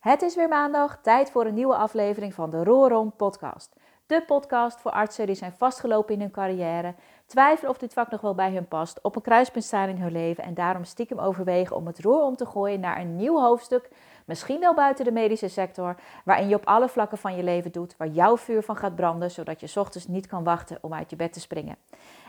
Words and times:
Het 0.00 0.22
is 0.22 0.34
weer 0.34 0.48
maandag, 0.48 0.98
tijd 1.02 1.30
voor 1.30 1.46
een 1.46 1.54
nieuwe 1.54 1.74
aflevering 1.74 2.34
van 2.34 2.50
de 2.50 2.64
Roorom 2.64 3.12
podcast. 3.16 3.76
De 4.06 4.22
podcast 4.26 4.80
voor 4.80 4.90
artsen 4.90 5.26
die 5.26 5.34
zijn 5.34 5.52
vastgelopen 5.52 6.14
in 6.14 6.20
hun 6.20 6.30
carrière, 6.30 6.94
twijfelen 7.26 7.70
of 7.70 7.78
dit 7.78 7.92
vak 7.92 8.10
nog 8.10 8.20
wel 8.20 8.34
bij 8.34 8.52
hun 8.52 8.68
past, 8.68 9.02
op 9.02 9.16
een 9.16 9.22
kruispunt 9.22 9.64
staan 9.64 9.88
in 9.88 9.96
hun 9.96 10.12
leven 10.12 10.44
en 10.44 10.54
daarom 10.54 10.84
stiekem 10.84 11.18
overwegen 11.18 11.76
om 11.76 11.86
het 11.86 12.00
roer 12.00 12.22
om 12.22 12.36
te 12.36 12.46
gooien 12.46 12.80
naar 12.80 13.00
een 13.00 13.16
nieuw 13.16 13.40
hoofdstuk, 13.40 13.90
misschien 14.24 14.60
wel 14.60 14.74
buiten 14.74 15.04
de 15.04 15.12
medische 15.12 15.48
sector, 15.48 15.96
waarin 16.24 16.48
je 16.48 16.54
op 16.54 16.66
alle 16.66 16.88
vlakken 16.88 17.18
van 17.18 17.36
je 17.36 17.42
leven 17.42 17.72
doet, 17.72 17.96
waar 17.96 18.08
jouw 18.08 18.36
vuur 18.36 18.62
van 18.62 18.76
gaat 18.76 18.96
branden, 18.96 19.30
zodat 19.30 19.60
je 19.60 19.80
ochtends 19.80 20.06
niet 20.06 20.26
kan 20.26 20.44
wachten 20.44 20.78
om 20.80 20.94
uit 20.94 21.10
je 21.10 21.16
bed 21.16 21.32
te 21.32 21.40
springen. 21.40 21.76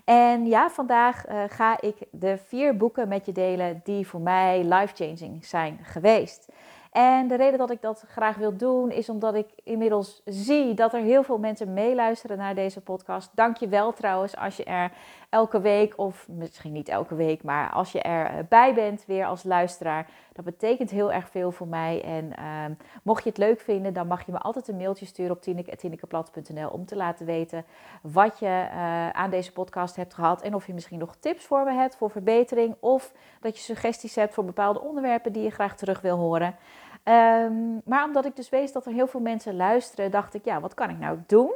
En 0.06 0.46
ja, 0.46 0.70
vandaag 0.70 1.30
uh, 1.30 1.44
ga 1.48 1.82
ik 1.82 1.96
de 2.12 2.38
vier 2.38 2.78
boeken 2.78 3.08
met 3.08 3.26
je 3.26 3.32
delen 3.32 3.82
die 3.84 4.08
voor 4.08 4.22
mij 4.22 4.64
life-changing 4.64 5.46
zijn 5.46 5.80
geweest. 5.84 6.50
En 6.92 7.28
de 7.28 7.36
reden 7.36 7.60
dat 7.60 7.72
ik 7.72 7.82
dat 7.82 8.06
graag 8.08 8.36
wil 8.36 8.58
doen 8.58 8.92
is 8.92 9.10
omdat 9.10 9.36
ik 9.36 9.48
inmiddels 9.64 10.22
zie 10.26 10.74
dat 10.74 10.94
er 10.94 11.02
heel 11.02 11.24
veel 11.24 11.38
mensen 11.38 11.74
meeluisteren 11.74 12.38
naar 12.38 12.56
deze 12.56 12.82
podcast. 12.82 13.30
Dank 13.36 13.58
je 13.58 13.68
wel 13.68 13.94
trouwens 13.94 14.38
als 14.38 14.58
je 14.58 14.64
er 14.64 14.92
elke 15.30 15.62
week, 15.62 15.94
of 15.98 16.28
misschien 16.28 16.72
niet 16.72 16.90
elke 16.90 17.16
week, 17.16 17.44
maar 17.44 17.70
als 17.70 17.92
je 17.92 18.02
erbij 18.02 18.74
bent 18.74 19.06
weer 19.06 19.26
als 19.26 19.44
luisteraar. 19.44 20.10
Dat 20.34 20.46
betekent 20.46 20.90
heel 20.90 21.12
erg 21.12 21.30
veel 21.30 21.52
voor 21.52 21.68
mij. 21.68 22.04
En 22.04 22.34
uh, 22.40 22.76
mocht 23.04 23.24
je 23.24 23.30
het 23.30 23.38
leuk 23.38 23.60
vinden, 23.60 23.94
dan 23.94 24.08
mag 24.08 24.26
je 24.26 24.32
me 24.32 24.40
altijd 24.40 24.68
een 24.68 24.78
mailtje 24.78 25.06
sturen 25.06 25.32
op 25.32 25.42
tineke.tinnekeplat.nl 25.42 26.70
om 26.70 26.86
te 26.86 26.96
laten 26.96 27.26
weten 27.26 27.66
wat 28.02 28.40
je 28.40 28.46
uh, 28.46 29.10
aan 29.10 29.30
deze 29.30 29.52
podcast 29.52 29.96
hebt 29.96 30.14
gehad. 30.14 30.42
En 30.42 30.56
of 30.56 30.68
je 30.68 30.74
misschien 30.74 31.00
nog 31.00 31.16
tips 31.16 31.46
voor 31.46 31.64
me 31.64 31.72
hebt 31.72 31.96
voor 31.96 32.10
verbetering. 32.10 32.76
Of 32.80 33.14
dat 33.40 33.58
je 33.58 33.64
suggesties 33.64 34.16
hebt 34.16 34.34
voor 34.34 34.46
bepaalde 34.46 34.82
onderwerpen 34.82 35.32
die 35.32 35.44
je 35.44 35.50
graag 35.50 35.76
terug 35.76 36.02
wil 36.02 36.18
horen. 36.18 36.56
Um, 37.04 37.82
maar 37.86 38.06
omdat 38.06 38.26
ik 38.26 38.36
dus 38.36 38.50
weet 38.50 38.74
dat 38.74 38.86
er 38.86 38.92
heel 38.92 39.08
veel 39.08 39.20
mensen 39.20 39.56
luisteren, 39.56 40.12
dacht 40.12 40.34
ik, 40.34 40.46
ja, 40.46 40.60
wat 40.60 40.74
kan 40.74 40.90
ik 40.90 41.00
nou 41.00 41.20
doen? 41.28 41.52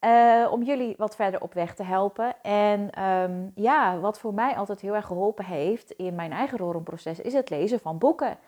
Uh, 0.00 0.48
om 0.50 0.62
jullie 0.62 0.94
wat 0.98 1.16
verder 1.16 1.40
op 1.40 1.54
weg 1.54 1.74
te 1.74 1.82
helpen. 1.82 2.42
En 2.42 3.02
um, 3.04 3.52
ja, 3.54 3.98
wat 3.98 4.18
voor 4.18 4.34
mij 4.34 4.56
altijd 4.56 4.80
heel 4.80 4.94
erg 4.94 5.06
geholpen 5.06 5.44
heeft 5.44 5.90
in 5.90 6.14
mijn 6.14 6.32
eigen 6.32 6.58
rolproces, 6.58 7.20
is 7.20 7.32
het 7.32 7.50
lezen 7.50 7.80
van 7.80 7.98
boeken. 7.98 8.38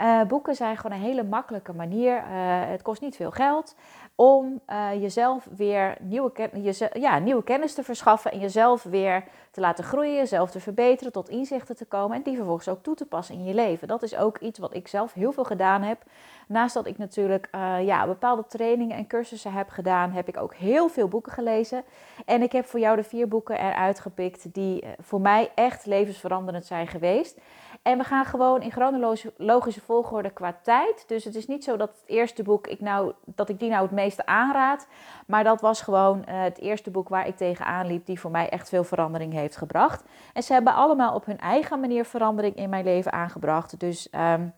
Uh, 0.00 0.22
boeken 0.22 0.54
zijn 0.54 0.76
gewoon 0.76 0.96
een 0.96 1.04
hele 1.04 1.22
makkelijke 1.22 1.72
manier. 1.72 2.16
Uh, 2.16 2.22
het 2.68 2.82
kost 2.82 3.00
niet 3.00 3.16
veel 3.16 3.30
geld 3.30 3.74
om 4.14 4.60
uh, 4.68 4.88
jezelf 5.00 5.48
weer 5.56 5.96
nieuwe, 6.00 6.50
ja, 6.92 7.18
nieuwe 7.18 7.44
kennis 7.44 7.74
te 7.74 7.82
verschaffen 7.82 8.32
en 8.32 8.38
jezelf 8.38 8.82
weer 8.82 9.24
te 9.50 9.60
laten 9.60 9.84
groeien, 9.84 10.14
jezelf 10.14 10.50
te 10.50 10.60
verbeteren, 10.60 11.12
tot 11.12 11.28
inzichten 11.28 11.76
te 11.76 11.84
komen 11.84 12.16
en 12.16 12.22
die 12.22 12.36
vervolgens 12.36 12.68
ook 12.68 12.82
toe 12.82 12.94
te 12.94 13.06
passen 13.06 13.34
in 13.34 13.44
je 13.44 13.54
leven. 13.54 13.88
Dat 13.88 14.02
is 14.02 14.16
ook 14.16 14.38
iets 14.38 14.58
wat 14.58 14.74
ik 14.74 14.88
zelf 14.88 15.12
heel 15.12 15.32
veel 15.32 15.44
gedaan 15.44 15.82
heb. 15.82 16.02
Naast 16.48 16.74
dat 16.74 16.86
ik 16.86 16.98
natuurlijk 16.98 17.48
ja, 17.80 18.06
bepaalde 18.06 18.46
trainingen 18.46 18.96
en 18.96 19.06
cursussen 19.06 19.52
heb 19.52 19.68
gedaan, 19.68 20.10
heb 20.10 20.28
ik 20.28 20.36
ook 20.36 20.54
heel 20.54 20.88
veel 20.88 21.08
boeken 21.08 21.32
gelezen. 21.32 21.84
En 22.24 22.42
ik 22.42 22.52
heb 22.52 22.66
voor 22.66 22.80
jou 22.80 22.96
de 22.96 23.02
vier 23.02 23.28
boeken 23.28 23.58
eruit 23.58 24.00
gepikt 24.00 24.54
die 24.54 24.84
voor 25.00 25.20
mij 25.20 25.50
echt 25.54 25.86
levensveranderend 25.86 26.66
zijn 26.66 26.86
geweest. 26.86 27.38
En 27.86 27.98
we 27.98 28.04
gaan 28.04 28.24
gewoon 28.24 28.62
in 28.62 28.70
chronologische 28.70 29.80
volgorde 29.80 30.30
qua 30.30 30.58
tijd. 30.62 31.04
Dus 31.06 31.24
het 31.24 31.34
is 31.34 31.46
niet 31.46 31.64
zo 31.64 31.76
dat 31.76 31.88
het 31.88 32.02
eerste 32.06 32.42
boek 32.42 32.66
ik 32.66 32.80
nou, 32.80 33.12
dat 33.24 33.48
ik 33.48 33.58
die 33.58 33.70
nou 33.70 33.82
het 33.82 33.90
meeste 33.90 34.26
aanraad. 34.26 34.86
Maar 35.26 35.44
dat 35.44 35.60
was 35.60 35.80
gewoon 35.80 36.18
uh, 36.18 36.42
het 36.42 36.58
eerste 36.58 36.90
boek 36.90 37.08
waar 37.08 37.26
ik 37.26 37.36
tegenaan 37.36 37.86
liep, 37.86 38.06
die 38.06 38.20
voor 38.20 38.30
mij 38.30 38.48
echt 38.48 38.68
veel 38.68 38.84
verandering 38.84 39.32
heeft 39.32 39.56
gebracht. 39.56 40.04
En 40.32 40.42
ze 40.42 40.52
hebben 40.52 40.74
allemaal 40.74 41.14
op 41.14 41.24
hun 41.24 41.38
eigen 41.38 41.80
manier 41.80 42.04
verandering 42.04 42.56
in 42.56 42.70
mijn 42.70 42.84
leven 42.84 43.12
aangebracht. 43.12 43.80
Dus 43.80 44.08
um, 44.12 44.54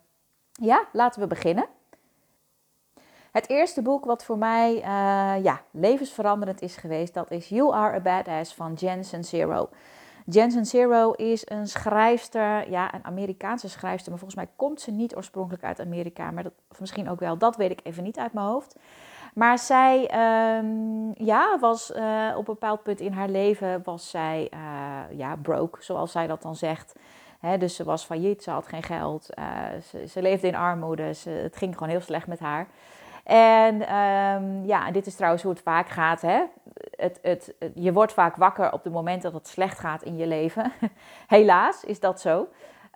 ja, 0.52 0.84
laten 0.92 1.20
we 1.20 1.26
beginnen. 1.26 1.66
Het 3.32 3.48
eerste 3.48 3.82
boek 3.82 4.04
wat 4.04 4.24
voor 4.24 4.38
mij 4.38 4.74
uh, 4.74 5.44
ja, 5.44 5.60
levensveranderend 5.70 6.62
is 6.62 6.76
geweest, 6.76 7.14
dat 7.14 7.30
is 7.30 7.48
You 7.48 7.74
Are 7.74 7.96
a 7.96 8.00
Badass 8.00 8.54
van 8.54 8.72
Jensen 8.72 9.24
Zero. 9.24 9.68
Jensen 10.30 10.66
Zero 10.66 11.12
is 11.12 11.42
een 11.44 11.66
schrijfster, 11.66 12.70
ja, 12.70 12.94
een 12.94 13.04
Amerikaanse 13.04 13.68
schrijfster, 13.68 14.10
maar 14.10 14.20
volgens 14.20 14.40
mij 14.40 14.50
komt 14.56 14.80
ze 14.80 14.90
niet 14.90 15.16
oorspronkelijk 15.16 15.64
uit 15.64 15.80
Amerika, 15.80 16.30
maar 16.30 16.42
dat, 16.42 16.52
of 16.70 16.80
misschien 16.80 17.10
ook 17.10 17.20
wel, 17.20 17.38
dat 17.38 17.56
weet 17.56 17.70
ik 17.70 17.80
even 17.82 18.02
niet 18.02 18.18
uit 18.18 18.32
mijn 18.32 18.46
hoofd. 18.46 18.76
Maar 19.34 19.58
zij 19.58 20.00
um, 20.58 21.12
ja, 21.14 21.58
was 21.60 21.90
uh, 21.90 22.28
op 22.30 22.48
een 22.48 22.54
bepaald 22.54 22.82
punt 22.82 23.00
in 23.00 23.12
haar 23.12 23.28
leven 23.28 23.80
was 23.84 24.10
zij 24.10 24.50
uh, 24.54 25.18
ja, 25.18 25.36
broke, 25.36 25.82
zoals 25.82 26.12
zij 26.12 26.26
dat 26.26 26.42
dan 26.42 26.56
zegt. 26.56 26.94
Dus 27.58 27.76
ze 27.76 27.84
was 27.84 28.04
failliet, 28.04 28.42
ze 28.42 28.50
had 28.50 28.68
geen 28.68 28.82
geld, 28.82 29.28
uh, 29.38 30.06
ze, 30.06 30.22
leefde 30.22 30.46
in 30.46 30.54
armoede, 30.54 31.14
ze, 31.14 31.30
het 31.30 31.56
ging 31.56 31.74
gewoon 31.74 31.88
heel 31.88 32.00
slecht 32.00 32.26
met 32.26 32.38
haar. 32.38 32.68
En 33.24 33.94
um, 33.96 34.64
ja, 34.64 34.90
dit 34.90 35.06
is 35.06 35.14
trouwens 35.14 35.42
hoe 35.42 35.52
het 35.52 35.62
vaak 35.62 35.88
gaat. 35.88 36.20
Hè? 36.20 36.42
Het, 36.90 37.18
het, 37.22 37.54
je 37.74 37.92
wordt 37.92 38.12
vaak 38.12 38.36
wakker 38.36 38.72
op 38.72 38.84
het 38.84 38.92
moment 38.92 39.22
dat 39.22 39.32
het 39.32 39.48
slecht 39.48 39.78
gaat 39.78 40.02
in 40.02 40.16
je 40.16 40.26
leven. 40.26 40.72
Helaas 41.26 41.84
is 41.84 42.00
dat 42.00 42.20
zo. 42.20 42.48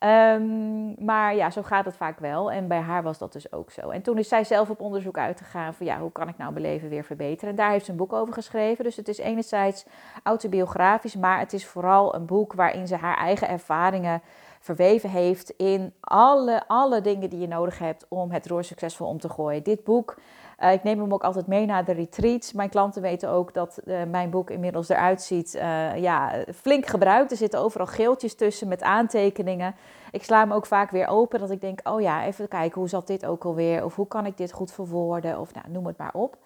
Um, 0.05 0.95
maar 1.05 1.35
ja, 1.35 1.51
zo 1.51 1.63
gaat 1.63 1.85
het 1.85 1.97
vaak 1.97 2.19
wel. 2.19 2.51
En 2.53 2.69
bij 2.69 2.81
haar 2.81 3.03
was 3.03 3.19
dat 3.19 3.33
dus 3.33 3.53
ook 3.53 3.71
zo. 3.71 3.91
En 3.91 4.03
toen 4.03 4.19
is 4.19 4.29
zij 4.29 4.45
zelf 4.45 4.71
op 4.71 4.81
onderzoek 4.81 5.19
uitgegaan 5.19 5.75
van 5.75 5.87
ja, 5.87 5.99
hoe 5.99 6.13
kan 6.13 6.29
ik 6.29 6.37
nou 6.37 6.53
mijn 6.53 6.65
leven 6.65 6.89
weer 6.89 7.05
verbeteren? 7.05 7.51
En 7.51 7.57
daar 7.57 7.71
heeft 7.71 7.85
ze 7.85 7.91
een 7.91 7.97
boek 7.97 8.13
over 8.13 8.35
geschreven. 8.35 8.85
Dus 8.85 8.97
het 8.97 9.09
is 9.09 9.19
enerzijds 9.19 9.87
autobiografisch, 10.23 11.17
maar 11.17 11.39
het 11.39 11.53
is 11.53 11.67
vooral 11.67 12.15
een 12.15 12.27
boek 12.27 12.53
waarin 12.53 12.87
ze 12.87 12.97
haar 12.97 13.17
eigen 13.17 13.49
ervaringen 13.49 14.23
verweven 14.61 15.11
heeft 15.11 15.51
in 15.51 15.93
alle, 16.01 16.63
alle 16.67 17.01
dingen 17.01 17.31
die 17.31 17.41
je 17.41 17.49
nodig 17.49 17.79
hebt 17.79 18.07
om 18.09 18.31
het 18.31 18.47
roer 18.47 18.65
succesvol 18.65 19.07
om 19.07 19.19
te 19.19 19.29
gooien. 19.29 19.63
Dit 19.63 19.85
boek, 19.85 20.17
uh, 20.63 20.73
ik 20.73 20.83
neem 20.83 21.01
hem 21.01 21.13
ook 21.13 21.25
altijd 21.25 21.47
mee 21.47 21.67
naar 21.67 21.85
de 21.85 21.93
retreats. 21.93 22.53
Mijn 22.53 22.69
klanten 22.69 23.03
weten 23.03 23.29
ook 23.29 23.55
dat 23.55 23.79
uh, 23.85 24.03
mijn 24.03 24.31
boek 24.31 24.51
inmiddels 24.51 24.89
eruit 24.89 25.23
ziet. 25.23 25.55
Uh, 25.55 25.97
ja, 25.97 26.45
flink 26.55 26.87
gebruikt. 26.87 27.31
Er 27.31 27.37
zitten 27.37 27.61
overal 27.61 27.87
geeltjes 27.87 28.35
tussen 28.35 28.69
met 28.69 28.83
aantekeningen. 28.83 29.75
Ik 30.11 30.25
sla 30.25 30.39
hem 30.39 30.53
ook 30.53 30.67
vaak 30.67 30.91
weer 30.91 31.07
open 31.07 31.41
dat 31.41 31.51
ik 31.51 31.61
denk, 31.61 31.81
oh 31.83 32.01
ja, 32.01 32.25
even 32.25 32.49
kijken, 32.49 32.81
hoe 32.81 32.89
zat 32.89 33.07
dit 33.07 33.27
ook 33.27 33.45
alweer? 33.45 33.85
Of 33.85 33.97
hoe 33.97 34.09
kan 34.09 34.27
ik 34.27 34.37
dit 34.37 34.53
goed 34.53 34.73
verwoorden? 34.73 35.41
Of 35.41 35.55
nou, 35.55 35.67
noem 35.69 35.87
het 35.87 35.99
maar 35.99 36.15
op. 36.15 36.37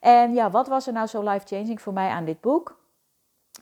En 0.00 0.34
ja, 0.34 0.50
wat 0.50 0.68
was 0.68 0.86
er 0.86 0.92
nou 0.92 1.06
zo 1.06 1.22
life-changing 1.22 1.80
voor 1.80 1.92
mij 1.92 2.08
aan 2.08 2.24
dit 2.24 2.40
boek? 2.40 2.80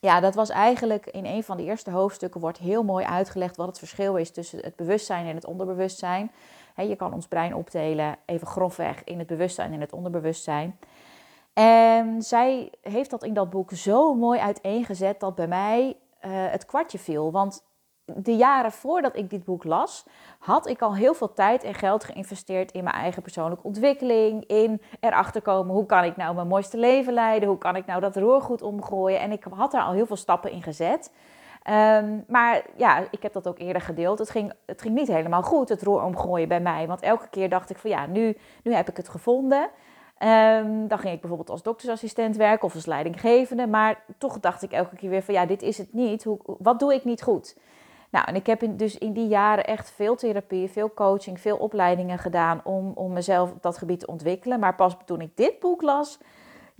ja, 0.01 0.21
dat 0.21 0.35
was 0.35 0.49
eigenlijk 0.49 1.07
in 1.07 1.27
een 1.27 1.45
van 1.45 1.57
de 1.57 1.63
eerste 1.63 1.91
hoofdstukken 1.91 2.41
wordt 2.41 2.59
heel 2.59 2.83
mooi 2.83 3.05
uitgelegd 3.05 3.57
wat 3.57 3.67
het 3.67 3.79
verschil 3.79 4.17
is 4.17 4.31
tussen 4.31 4.59
het 4.59 4.77
bewustzijn 4.77 5.27
en 5.27 5.35
het 5.35 5.45
onderbewustzijn. 5.45 6.33
Je 6.89 6.97
kan 6.97 7.13
ons 7.13 7.29
brein 7.29 7.55
opdelen, 7.55 8.17
even 8.27 8.47
grofweg, 8.47 9.05
in 9.05 9.19
het 9.19 9.27
bewustzijn 9.27 9.73
en 9.73 9.81
het 9.81 9.93
onderbewustzijn. 9.93 10.79
En 11.53 12.23
zij 12.23 12.73
heeft 12.83 13.11
dat 13.11 13.25
in 13.25 13.35
dat 13.35 13.51
boek 13.51 13.71
zo 13.71 14.15
mooi 14.15 14.41
uiteengezet 14.41 15.21
dat 15.21 15.35
bij 15.35 15.49
mij 15.49 15.87
uh, 15.89 16.31
het 16.33 16.67
kwartje 16.67 16.99
viel. 16.99 17.31
Want 17.31 17.65
de 18.17 18.37
jaren 18.37 18.73
voordat 18.73 19.17
ik 19.17 19.31
dit 19.31 19.45
boek 19.45 19.65
las, 19.65 20.07
had 20.39 20.69
ik 20.69 20.83
al 20.83 20.95
heel 20.95 21.15
veel 21.15 21.33
tijd 21.33 21.65
en 21.65 21.75
geld 21.75 22.05
geïnvesteerd 22.05 22.73
in 22.73 22.85
mijn 22.85 22.97
eigen 22.97 23.23
persoonlijke 23.23 23.67
ontwikkeling. 23.67 24.45
In 24.45 24.83
erachter 25.01 25.43
komen 25.43 25.75
hoe 25.75 25.87
kan 25.87 26.05
ik 26.05 26.17
nou 26.17 26.35
mijn 26.35 26.47
mooiste 26.47 26.77
leven 26.77 27.13
leiden, 27.13 27.49
hoe 27.49 27.59
kan 27.59 27.77
ik 27.77 27.87
nou 27.87 28.01
dat 28.01 28.17
roer 28.17 28.43
goed 28.43 28.63
omgooien. 28.63 29.21
En 29.21 29.33
ik 29.33 29.45
had 29.51 29.71
daar 29.71 29.83
al 29.83 29.93
heel 29.93 30.07
veel 30.07 30.17
stappen 30.17 30.51
in 30.51 30.63
gezet. 30.63 31.13
Um, 31.71 32.25
maar 32.29 32.63
ja, 32.77 33.05
ik 33.11 33.23
heb 33.23 33.33
dat 33.33 33.49
ook 33.49 33.59
eerder 33.59 33.83
gedeeld. 33.83 34.19
Het 34.19 34.31
ging, 34.31 34.53
het 34.67 34.83
ging 34.83 34.95
niet 34.95 35.09
helemaal 35.09 35.43
goed, 35.43 35.69
het 35.69 35.83
roer 35.83 36.03
omgooien 36.03 36.49
bij 36.49 36.61
mij. 36.61 36.87
Want 36.87 37.01
elke 37.01 37.29
keer 37.29 37.49
dacht 37.49 37.71
ik 37.71 37.77
van 37.77 37.91
ja, 37.91 38.07
nu, 38.07 38.37
nu 38.63 38.75
heb 38.75 38.89
ik 38.89 38.97
het 38.97 39.09
gevonden. 39.09 39.69
Um, 40.23 40.89
dan 40.89 40.99
ging 40.99 41.15
ik 41.15 41.21
bijvoorbeeld 41.21 41.51
als 41.51 41.63
doktersassistent 41.63 42.37
werken 42.37 42.65
of 42.65 42.75
als 42.75 42.87
leidinggevende. 42.87 43.67
Maar 43.67 44.03
toch 44.19 44.41
dacht 44.41 44.63
ik 44.63 44.73
elke 44.73 44.97
keer 44.97 45.11
weer 45.11 45.23
van 45.23 45.35
ja, 45.35 45.47
dit 45.47 45.63
is 45.63 45.79
het 45.79 45.93
niet. 45.93 46.25
Hoe, 46.25 46.39
wat 46.59 46.79
doe 46.79 46.95
ik 46.95 47.05
niet 47.05 47.23
goed? 47.23 47.57
Nou, 48.11 48.27
en 48.27 48.35
ik 48.35 48.47
heb 48.47 48.63
in, 48.63 48.77
dus 48.77 48.99
in 48.99 49.13
die 49.13 49.29
jaren 49.29 49.65
echt 49.65 49.91
veel 49.91 50.17
therapie, 50.17 50.71
veel 50.71 50.95
coaching, 50.95 51.41
veel 51.41 51.57
opleidingen 51.57 52.19
gedaan 52.19 52.61
om, 52.65 52.93
om 52.95 53.13
mezelf 53.13 53.51
op 53.51 53.63
dat 53.63 53.79
gebied 53.79 54.01
te 54.01 54.07
ontwikkelen. 54.07 54.61
Maar 54.61 54.75
pas 54.75 54.97
toen 55.05 55.21
ik 55.21 55.37
dit 55.37 55.59
boek 55.61 55.83
las, 55.83 56.19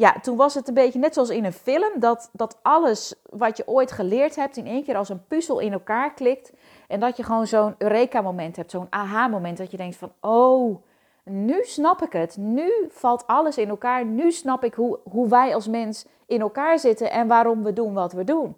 ja, 0.01 0.21
toen 0.23 0.37
was 0.37 0.55
het 0.55 0.69
een 0.69 0.75
beetje 0.75 0.99
net 0.99 1.15
zoals 1.15 1.31
in 1.31 1.45
een 1.45 1.53
film, 1.53 1.91
dat, 1.99 2.31
dat 2.33 2.59
alles 2.63 3.15
wat 3.31 3.57
je 3.57 3.67
ooit 3.67 3.93
geleerd 3.93 4.37
hebt 4.37 4.57
in 4.57 4.67
één 4.67 4.85
keer 4.85 4.97
als 4.97 5.09
een 5.09 5.27
puzzel 5.27 5.59
in 5.59 5.73
elkaar 5.73 6.15
klikt. 6.15 6.53
En 6.89 7.01
dat 7.01 7.17
je 7.17 7.23
gewoon 7.23 7.47
zo'n 7.47 7.75
Eureka-moment 7.79 8.57
hebt, 8.57 8.71
zo'n 8.71 8.87
aha-moment, 8.91 9.59
dat 9.59 9.71
je 9.71 9.77
denkt 9.77 9.97
van, 9.97 10.13
oh, 10.21 10.83
nu 11.25 11.65
snap 11.65 12.03
ik 12.03 12.13
het. 12.13 12.37
Nu 12.37 12.73
valt 12.89 13.27
alles 13.27 13.59
in 13.59 13.69
elkaar. 13.69 14.05
Nu 14.05 14.33
snap 14.33 14.65
ik 14.65 14.75
hoe, 14.75 14.99
hoe 15.11 15.29
wij 15.29 15.55
als 15.55 15.69
mens 15.69 16.05
in 16.27 16.41
elkaar 16.41 16.79
zitten 16.79 17.11
en 17.11 17.27
waarom 17.27 17.63
we 17.63 17.73
doen 17.73 17.95
wat 17.95 18.13
we 18.13 18.25
doen. 18.25 18.57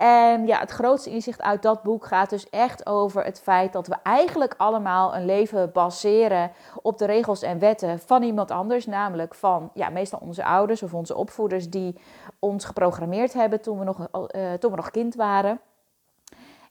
En 0.00 0.46
ja, 0.46 0.58
het 0.58 0.70
grootste 0.70 1.10
inzicht 1.10 1.42
uit 1.42 1.62
dat 1.62 1.82
boek 1.82 2.06
gaat 2.06 2.30
dus 2.30 2.48
echt 2.50 2.86
over 2.86 3.24
het 3.24 3.40
feit 3.40 3.72
dat 3.72 3.86
we 3.86 3.96
eigenlijk 4.02 4.54
allemaal 4.56 5.14
een 5.14 5.24
leven 5.24 5.72
baseren 5.72 6.52
op 6.82 6.98
de 6.98 7.04
regels 7.04 7.42
en 7.42 7.58
wetten 7.58 7.98
van 7.98 8.22
iemand 8.22 8.50
anders. 8.50 8.86
Namelijk 8.86 9.34
van 9.34 9.70
ja, 9.74 9.88
meestal 9.88 10.18
onze 10.22 10.44
ouders 10.44 10.82
of 10.82 10.94
onze 10.94 11.16
opvoeders 11.16 11.70
die 11.70 11.98
ons 12.38 12.64
geprogrammeerd 12.64 13.32
hebben 13.32 13.60
toen 13.60 13.78
we 13.78 13.84
nog, 13.84 13.98
uh, 13.98 14.52
toen 14.52 14.70
we 14.70 14.76
nog 14.76 14.90
kind 14.90 15.14
waren. 15.14 15.60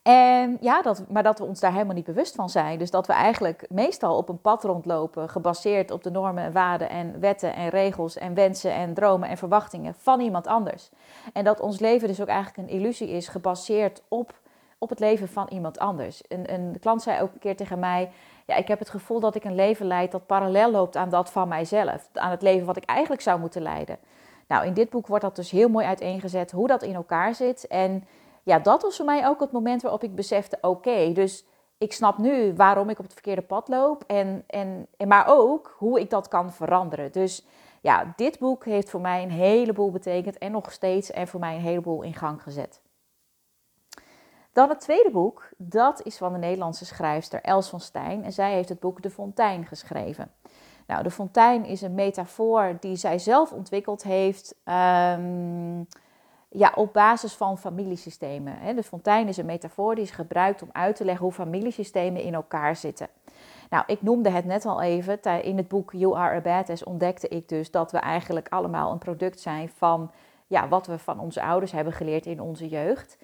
En 0.01 0.57
ja, 0.61 0.81
dat, 0.81 1.03
maar 1.09 1.23
dat 1.23 1.39
we 1.39 1.45
ons 1.45 1.59
daar 1.59 1.71
helemaal 1.73 1.95
niet 1.95 2.05
bewust 2.05 2.35
van 2.35 2.49
zijn. 2.49 2.79
Dus 2.79 2.91
dat 2.91 3.07
we 3.07 3.13
eigenlijk 3.13 3.65
meestal 3.69 4.17
op 4.17 4.29
een 4.29 4.41
pad 4.41 4.63
rondlopen, 4.63 5.29
gebaseerd 5.29 5.91
op 5.91 6.03
de 6.03 6.11
normen, 6.11 6.51
waarden 6.51 6.89
en 6.89 7.19
wetten 7.19 7.55
en 7.55 7.69
regels 7.69 8.17
en 8.17 8.33
wensen 8.33 8.73
en 8.73 8.93
dromen 8.93 9.29
en 9.29 9.37
verwachtingen 9.37 9.93
van 9.97 10.19
iemand 10.19 10.47
anders. 10.47 10.89
En 11.33 11.43
dat 11.43 11.59
ons 11.59 11.79
leven 11.79 12.07
dus 12.07 12.21
ook 12.21 12.27
eigenlijk 12.27 12.69
een 12.69 12.75
illusie 12.75 13.09
is, 13.09 13.27
gebaseerd 13.27 14.01
op, 14.07 14.33
op 14.77 14.89
het 14.89 14.99
leven 14.99 15.27
van 15.27 15.47
iemand 15.49 15.79
anders. 15.79 16.21
Een, 16.27 16.53
een 16.53 16.77
klant 16.79 17.01
zei 17.01 17.21
ook 17.21 17.33
een 17.33 17.39
keer 17.39 17.55
tegen 17.55 17.79
mij: 17.79 18.11
Ja, 18.45 18.55
ik 18.55 18.67
heb 18.67 18.79
het 18.79 18.89
gevoel 18.89 19.19
dat 19.19 19.35
ik 19.35 19.43
een 19.43 19.55
leven 19.55 19.85
leid 19.85 20.11
dat 20.11 20.25
parallel 20.25 20.71
loopt 20.71 20.95
aan 20.95 21.09
dat 21.09 21.31
van 21.31 21.47
mijzelf. 21.47 22.09
Aan 22.13 22.31
het 22.31 22.41
leven 22.41 22.65
wat 22.65 22.77
ik 22.77 22.85
eigenlijk 22.85 23.21
zou 23.21 23.39
moeten 23.39 23.61
leiden. 23.61 23.97
Nou, 24.47 24.65
in 24.65 24.73
dit 24.73 24.89
boek 24.89 25.07
wordt 25.07 25.23
dat 25.23 25.35
dus 25.35 25.51
heel 25.51 25.69
mooi 25.69 25.85
uiteengezet 25.85 26.51
hoe 26.51 26.67
dat 26.67 26.83
in 26.83 26.95
elkaar 26.95 27.35
zit. 27.35 27.67
En 27.67 28.03
ja, 28.49 28.59
dat 28.59 28.81
was 28.81 28.95
voor 28.95 29.05
mij 29.05 29.27
ook 29.27 29.39
het 29.39 29.51
moment 29.51 29.81
waarop 29.81 30.03
ik 30.03 30.15
besefte: 30.15 30.57
oké, 30.61 31.11
dus 31.11 31.45
ik 31.77 31.93
snap 31.93 32.17
nu 32.17 32.53
waarom 32.55 32.89
ik 32.89 32.97
op 32.97 33.03
het 33.03 33.13
verkeerde 33.13 33.41
pad 33.41 33.67
loop. 33.67 34.03
En, 34.07 34.43
en, 34.47 34.87
en, 34.97 35.07
maar 35.07 35.25
ook 35.27 35.75
hoe 35.77 35.99
ik 35.99 36.09
dat 36.09 36.27
kan 36.27 36.53
veranderen. 36.53 37.11
Dus 37.11 37.45
ja, 37.81 38.13
dit 38.15 38.39
boek 38.39 38.65
heeft 38.65 38.89
voor 38.89 39.01
mij 39.01 39.23
een 39.23 39.31
heleboel 39.31 39.91
betekend 39.91 40.37
en 40.37 40.51
nog 40.51 40.71
steeds 40.71 41.11
en 41.11 41.27
voor 41.27 41.39
mij 41.39 41.55
een 41.55 41.61
heleboel 41.61 42.01
in 42.01 42.13
gang 42.13 42.41
gezet. 42.43 42.81
Dan 44.53 44.69
het 44.69 44.79
tweede 44.79 45.11
boek, 45.11 45.49
dat 45.57 46.05
is 46.05 46.17
van 46.17 46.33
de 46.33 46.39
Nederlandse 46.39 46.85
schrijfster 46.85 47.41
Els 47.41 47.69
van 47.69 47.79
Stijn. 47.79 48.23
En 48.23 48.31
zij 48.31 48.53
heeft 48.53 48.69
het 48.69 48.79
boek 48.79 49.01
De 49.01 49.09
Fontein 49.09 49.65
geschreven. 49.65 50.31
Nou, 50.87 51.03
de 51.03 51.11
fontein 51.11 51.65
is 51.65 51.81
een 51.81 51.93
metafoor 51.93 52.77
die 52.79 52.95
zij 52.95 53.19
zelf 53.19 53.51
ontwikkeld 53.51 54.03
heeft. 54.03 54.55
Um, 54.63 55.87
ja, 56.49 56.71
op 56.75 56.93
basis 56.93 57.33
van 57.33 57.57
familiesystemen. 57.57 58.75
De 58.75 58.83
fontein 58.83 59.27
is 59.27 59.37
een 59.37 59.45
metafoor 59.45 59.95
die 59.95 60.03
is 60.03 60.11
gebruikt 60.11 60.61
om 60.61 60.69
uit 60.71 60.95
te 60.95 61.05
leggen 61.05 61.23
hoe 61.23 61.33
familiesystemen 61.33 62.21
in 62.21 62.33
elkaar 62.33 62.75
zitten. 62.75 63.07
Nou, 63.69 63.83
ik 63.87 64.01
noemde 64.01 64.29
het 64.29 64.45
net 64.45 64.65
al 64.65 64.81
even. 64.81 65.43
In 65.43 65.57
het 65.57 65.67
boek 65.67 65.91
You 65.91 66.15
Are 66.15 66.35
a 66.35 66.41
Badass 66.41 66.83
ontdekte 66.83 67.27
ik 67.27 67.49
dus 67.49 67.71
dat 67.71 67.91
we 67.91 67.97
eigenlijk 67.97 68.47
allemaal 68.49 68.91
een 68.91 68.97
product 68.97 69.39
zijn 69.39 69.69
van 69.69 70.11
ja, 70.47 70.67
wat 70.67 70.87
we 70.87 70.99
van 70.99 71.19
onze 71.19 71.41
ouders 71.41 71.71
hebben 71.71 71.93
geleerd 71.93 72.25
in 72.25 72.41
onze 72.41 72.67
jeugd. 72.67 73.17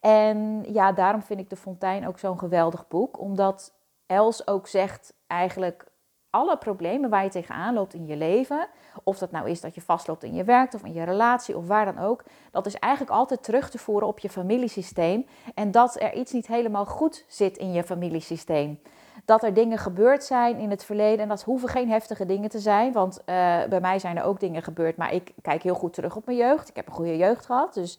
En 0.00 0.64
ja, 0.72 0.92
daarom 0.92 1.22
vind 1.22 1.40
ik 1.40 1.50
De 1.50 1.56
Fontein 1.56 2.06
ook 2.06 2.18
zo'n 2.18 2.38
geweldig 2.38 2.88
boek. 2.88 3.20
Omdat 3.20 3.72
Els 4.06 4.46
ook 4.46 4.66
zegt 4.66 5.14
eigenlijk 5.26 5.86
alle 6.30 6.56
problemen 6.56 7.10
waar 7.10 7.24
je 7.24 7.30
tegenaan 7.30 7.74
loopt 7.74 7.94
in 7.94 8.06
je 8.06 8.16
leven, 8.16 8.68
of 9.02 9.18
dat 9.18 9.30
nou 9.30 9.50
is 9.50 9.60
dat 9.60 9.74
je 9.74 9.80
vastloopt 9.80 10.24
in 10.24 10.34
je 10.34 10.44
werk 10.44 10.74
of 10.74 10.84
in 10.84 10.92
je 10.92 11.04
relatie 11.04 11.56
of 11.56 11.66
waar 11.66 11.84
dan 11.84 11.98
ook, 11.98 12.24
dat 12.50 12.66
is 12.66 12.74
eigenlijk 12.74 13.12
altijd 13.12 13.42
terug 13.42 13.70
te 13.70 13.78
voeren 13.78 14.08
op 14.08 14.18
je 14.18 14.30
familiesysteem 14.30 15.26
en 15.54 15.70
dat 15.70 16.00
er 16.00 16.14
iets 16.14 16.32
niet 16.32 16.46
helemaal 16.46 16.86
goed 16.86 17.24
zit 17.28 17.56
in 17.56 17.72
je 17.72 17.82
familiesysteem. 17.82 18.80
Dat 19.24 19.42
er 19.42 19.54
dingen 19.54 19.78
gebeurd 19.78 20.24
zijn 20.24 20.58
in 20.58 20.70
het 20.70 20.84
verleden 20.84 21.18
en 21.18 21.28
dat 21.28 21.42
hoeven 21.42 21.68
geen 21.68 21.90
heftige 21.90 22.26
dingen 22.26 22.48
te 22.48 22.58
zijn, 22.58 22.92
want 22.92 23.18
uh, 23.20 23.24
bij 23.68 23.80
mij 23.80 23.98
zijn 23.98 24.16
er 24.16 24.24
ook 24.24 24.40
dingen 24.40 24.62
gebeurd, 24.62 24.96
maar 24.96 25.14
ik 25.14 25.32
kijk 25.42 25.62
heel 25.62 25.74
goed 25.74 25.92
terug 25.92 26.16
op 26.16 26.26
mijn 26.26 26.38
jeugd. 26.38 26.68
Ik 26.68 26.76
heb 26.76 26.86
een 26.86 26.92
goede 26.92 27.16
jeugd 27.16 27.46
gehad, 27.46 27.74
dus 27.74 27.98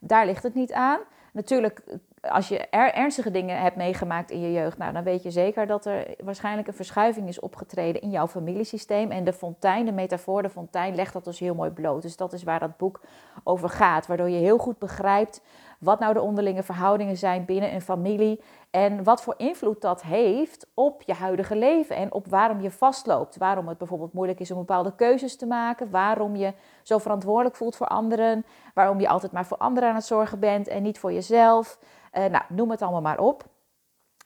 daar 0.00 0.26
ligt 0.26 0.42
het 0.42 0.54
niet 0.54 0.72
aan. 0.72 1.00
Natuurlijk 1.32 1.82
als 2.30 2.48
je 2.48 2.58
er 2.58 2.94
ernstige 2.94 3.30
dingen 3.30 3.60
hebt 3.60 3.76
meegemaakt 3.76 4.30
in 4.30 4.40
je 4.40 4.52
jeugd, 4.52 4.78
nou, 4.78 4.92
dan 4.92 5.02
weet 5.02 5.22
je 5.22 5.30
zeker 5.30 5.66
dat 5.66 5.86
er 5.86 6.14
waarschijnlijk 6.24 6.68
een 6.68 6.74
verschuiving 6.74 7.28
is 7.28 7.40
opgetreden 7.40 8.02
in 8.02 8.10
jouw 8.10 8.26
familiesysteem. 8.26 9.10
En 9.10 9.24
de 9.24 9.32
fontein, 9.32 9.84
de 9.84 9.92
metafoor, 9.92 10.42
de 10.42 10.50
fontein, 10.50 10.94
legt 10.94 11.12
dat 11.12 11.24
dus 11.24 11.38
heel 11.38 11.54
mooi 11.54 11.70
bloot. 11.70 12.02
Dus 12.02 12.16
dat 12.16 12.32
is 12.32 12.42
waar 12.42 12.60
dat 12.60 12.76
boek 12.76 13.00
over 13.44 13.68
gaat. 13.68 14.06
Waardoor 14.06 14.28
je 14.28 14.38
heel 14.38 14.58
goed 14.58 14.78
begrijpt 14.78 15.42
wat 15.78 16.00
nou 16.00 16.14
de 16.14 16.20
onderlinge 16.20 16.62
verhoudingen 16.62 17.16
zijn 17.16 17.44
binnen 17.44 17.74
een 17.74 17.80
familie. 17.80 18.40
En 18.70 19.04
wat 19.04 19.22
voor 19.22 19.34
invloed 19.36 19.80
dat 19.80 20.02
heeft 20.02 20.66
op 20.74 21.02
je 21.02 21.14
huidige 21.14 21.56
leven 21.56 21.96
en 21.96 22.12
op 22.12 22.26
waarom 22.26 22.60
je 22.60 22.70
vastloopt. 22.70 23.36
Waarom 23.36 23.68
het 23.68 23.78
bijvoorbeeld 23.78 24.12
moeilijk 24.12 24.40
is 24.40 24.50
om 24.50 24.58
bepaalde 24.58 24.94
keuzes 24.94 25.36
te 25.36 25.46
maken. 25.46 25.90
Waarom 25.90 26.36
je 26.36 26.52
zo 26.82 26.98
verantwoordelijk 26.98 27.56
voelt 27.56 27.76
voor 27.76 27.86
anderen. 27.86 28.44
Waarom 28.74 29.00
je 29.00 29.08
altijd 29.08 29.32
maar 29.32 29.46
voor 29.46 29.56
anderen 29.56 29.88
aan 29.88 29.94
het 29.94 30.04
zorgen 30.04 30.38
bent 30.38 30.68
en 30.68 30.82
niet 30.82 30.98
voor 30.98 31.12
jezelf. 31.12 31.78
Uh, 32.12 32.24
nou, 32.24 32.44
noem 32.48 32.70
het 32.70 32.82
allemaal 32.82 33.00
maar 33.00 33.18
op. 33.18 33.44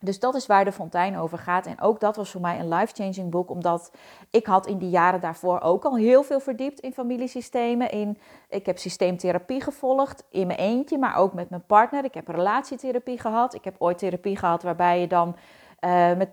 Dus 0.00 0.20
dat 0.20 0.34
is 0.34 0.46
waar 0.46 0.64
de 0.64 0.72
fontein 0.72 1.18
over 1.18 1.38
gaat. 1.38 1.66
En 1.66 1.80
ook 1.80 2.00
dat 2.00 2.16
was 2.16 2.30
voor 2.30 2.40
mij 2.40 2.58
een 2.58 2.68
life-changing 2.68 3.30
boek, 3.30 3.50
omdat 3.50 3.90
ik 4.30 4.46
had 4.46 4.66
in 4.66 4.78
die 4.78 4.90
jaren 4.90 5.20
daarvoor 5.20 5.60
ook 5.60 5.84
al 5.84 5.96
heel 5.96 6.22
veel 6.22 6.40
verdiept 6.40 6.80
in 6.80 6.92
familiesystemen. 6.92 7.90
In, 7.90 8.18
ik 8.48 8.66
heb 8.66 8.78
systeemtherapie 8.78 9.60
gevolgd, 9.60 10.24
in 10.30 10.46
mijn 10.46 10.58
eentje, 10.58 10.98
maar 10.98 11.16
ook 11.16 11.32
met 11.32 11.50
mijn 11.50 11.66
partner. 11.66 12.04
Ik 12.04 12.14
heb 12.14 12.28
relatietherapie 12.28 13.20
gehad. 13.20 13.54
Ik 13.54 13.64
heb 13.64 13.74
ooit 13.78 13.98
therapie 13.98 14.36
gehad 14.36 14.62
waarbij 14.62 15.00
je 15.00 15.06
dan, 15.06 15.36
uh, 15.80 16.16
met, 16.16 16.30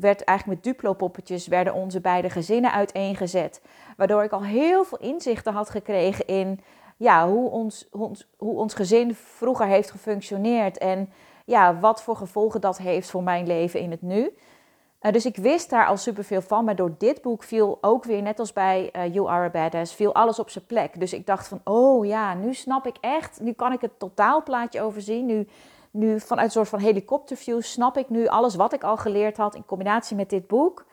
werd 0.00 0.24
eigenlijk 0.24 0.46
met 0.46 0.62
duplo-poppetjes, 0.72 1.46
werden 1.46 1.74
onze 1.74 2.00
beide 2.00 2.30
gezinnen 2.30 2.72
uiteengezet. 2.72 3.62
Waardoor 3.96 4.22
ik 4.22 4.32
al 4.32 4.42
heel 4.42 4.84
veel 4.84 4.98
inzichten 4.98 5.52
had 5.52 5.70
gekregen 5.70 6.26
in 6.26 6.60
ja, 6.96 7.28
hoe, 7.28 7.50
ons, 7.50 7.88
ons, 7.90 8.28
hoe 8.36 8.56
ons 8.56 8.74
gezin 8.74 9.14
vroeger 9.14 9.66
heeft 9.66 9.90
gefunctioneerd 9.90 10.78
en 10.78 11.12
ja, 11.44 11.78
wat 11.78 12.02
voor 12.02 12.16
gevolgen 12.16 12.60
dat 12.60 12.78
heeft 12.78 13.10
voor 13.10 13.22
mijn 13.22 13.46
leven 13.46 13.80
in 13.80 13.90
het 13.90 14.02
nu. 14.02 14.36
Uh, 15.00 15.12
dus 15.12 15.26
ik 15.26 15.36
wist 15.36 15.70
daar 15.70 15.86
al 15.86 15.96
superveel 15.96 16.42
van, 16.42 16.64
maar 16.64 16.76
door 16.76 16.94
dit 16.98 17.22
boek 17.22 17.42
viel 17.42 17.78
ook 17.80 18.04
weer, 18.04 18.22
net 18.22 18.38
als 18.38 18.52
bij 18.52 18.90
uh, 18.96 19.14
You 19.14 19.28
Are 19.28 19.44
a 19.44 19.50
Badass, 19.50 19.94
viel 19.94 20.14
alles 20.14 20.38
op 20.38 20.50
zijn 20.50 20.66
plek. 20.66 21.00
Dus 21.00 21.12
ik 21.12 21.26
dacht 21.26 21.48
van, 21.48 21.60
oh 21.64 22.06
ja, 22.06 22.34
nu 22.34 22.54
snap 22.54 22.86
ik 22.86 22.96
echt, 23.00 23.40
nu 23.40 23.52
kan 23.52 23.72
ik 23.72 23.80
het 23.80 23.98
totaalplaatje 23.98 24.80
overzien. 24.80 25.26
Nu, 25.26 25.48
nu 25.90 26.20
vanuit 26.20 26.46
een 26.46 26.52
soort 26.52 26.68
van 26.68 26.78
helikopterview 26.78 27.62
snap 27.62 27.96
ik 27.96 28.08
nu 28.08 28.26
alles 28.26 28.54
wat 28.54 28.72
ik 28.72 28.84
al 28.84 28.96
geleerd 28.96 29.36
had 29.36 29.54
in 29.54 29.64
combinatie 29.64 30.16
met 30.16 30.30
dit 30.30 30.46
boek 30.46 30.84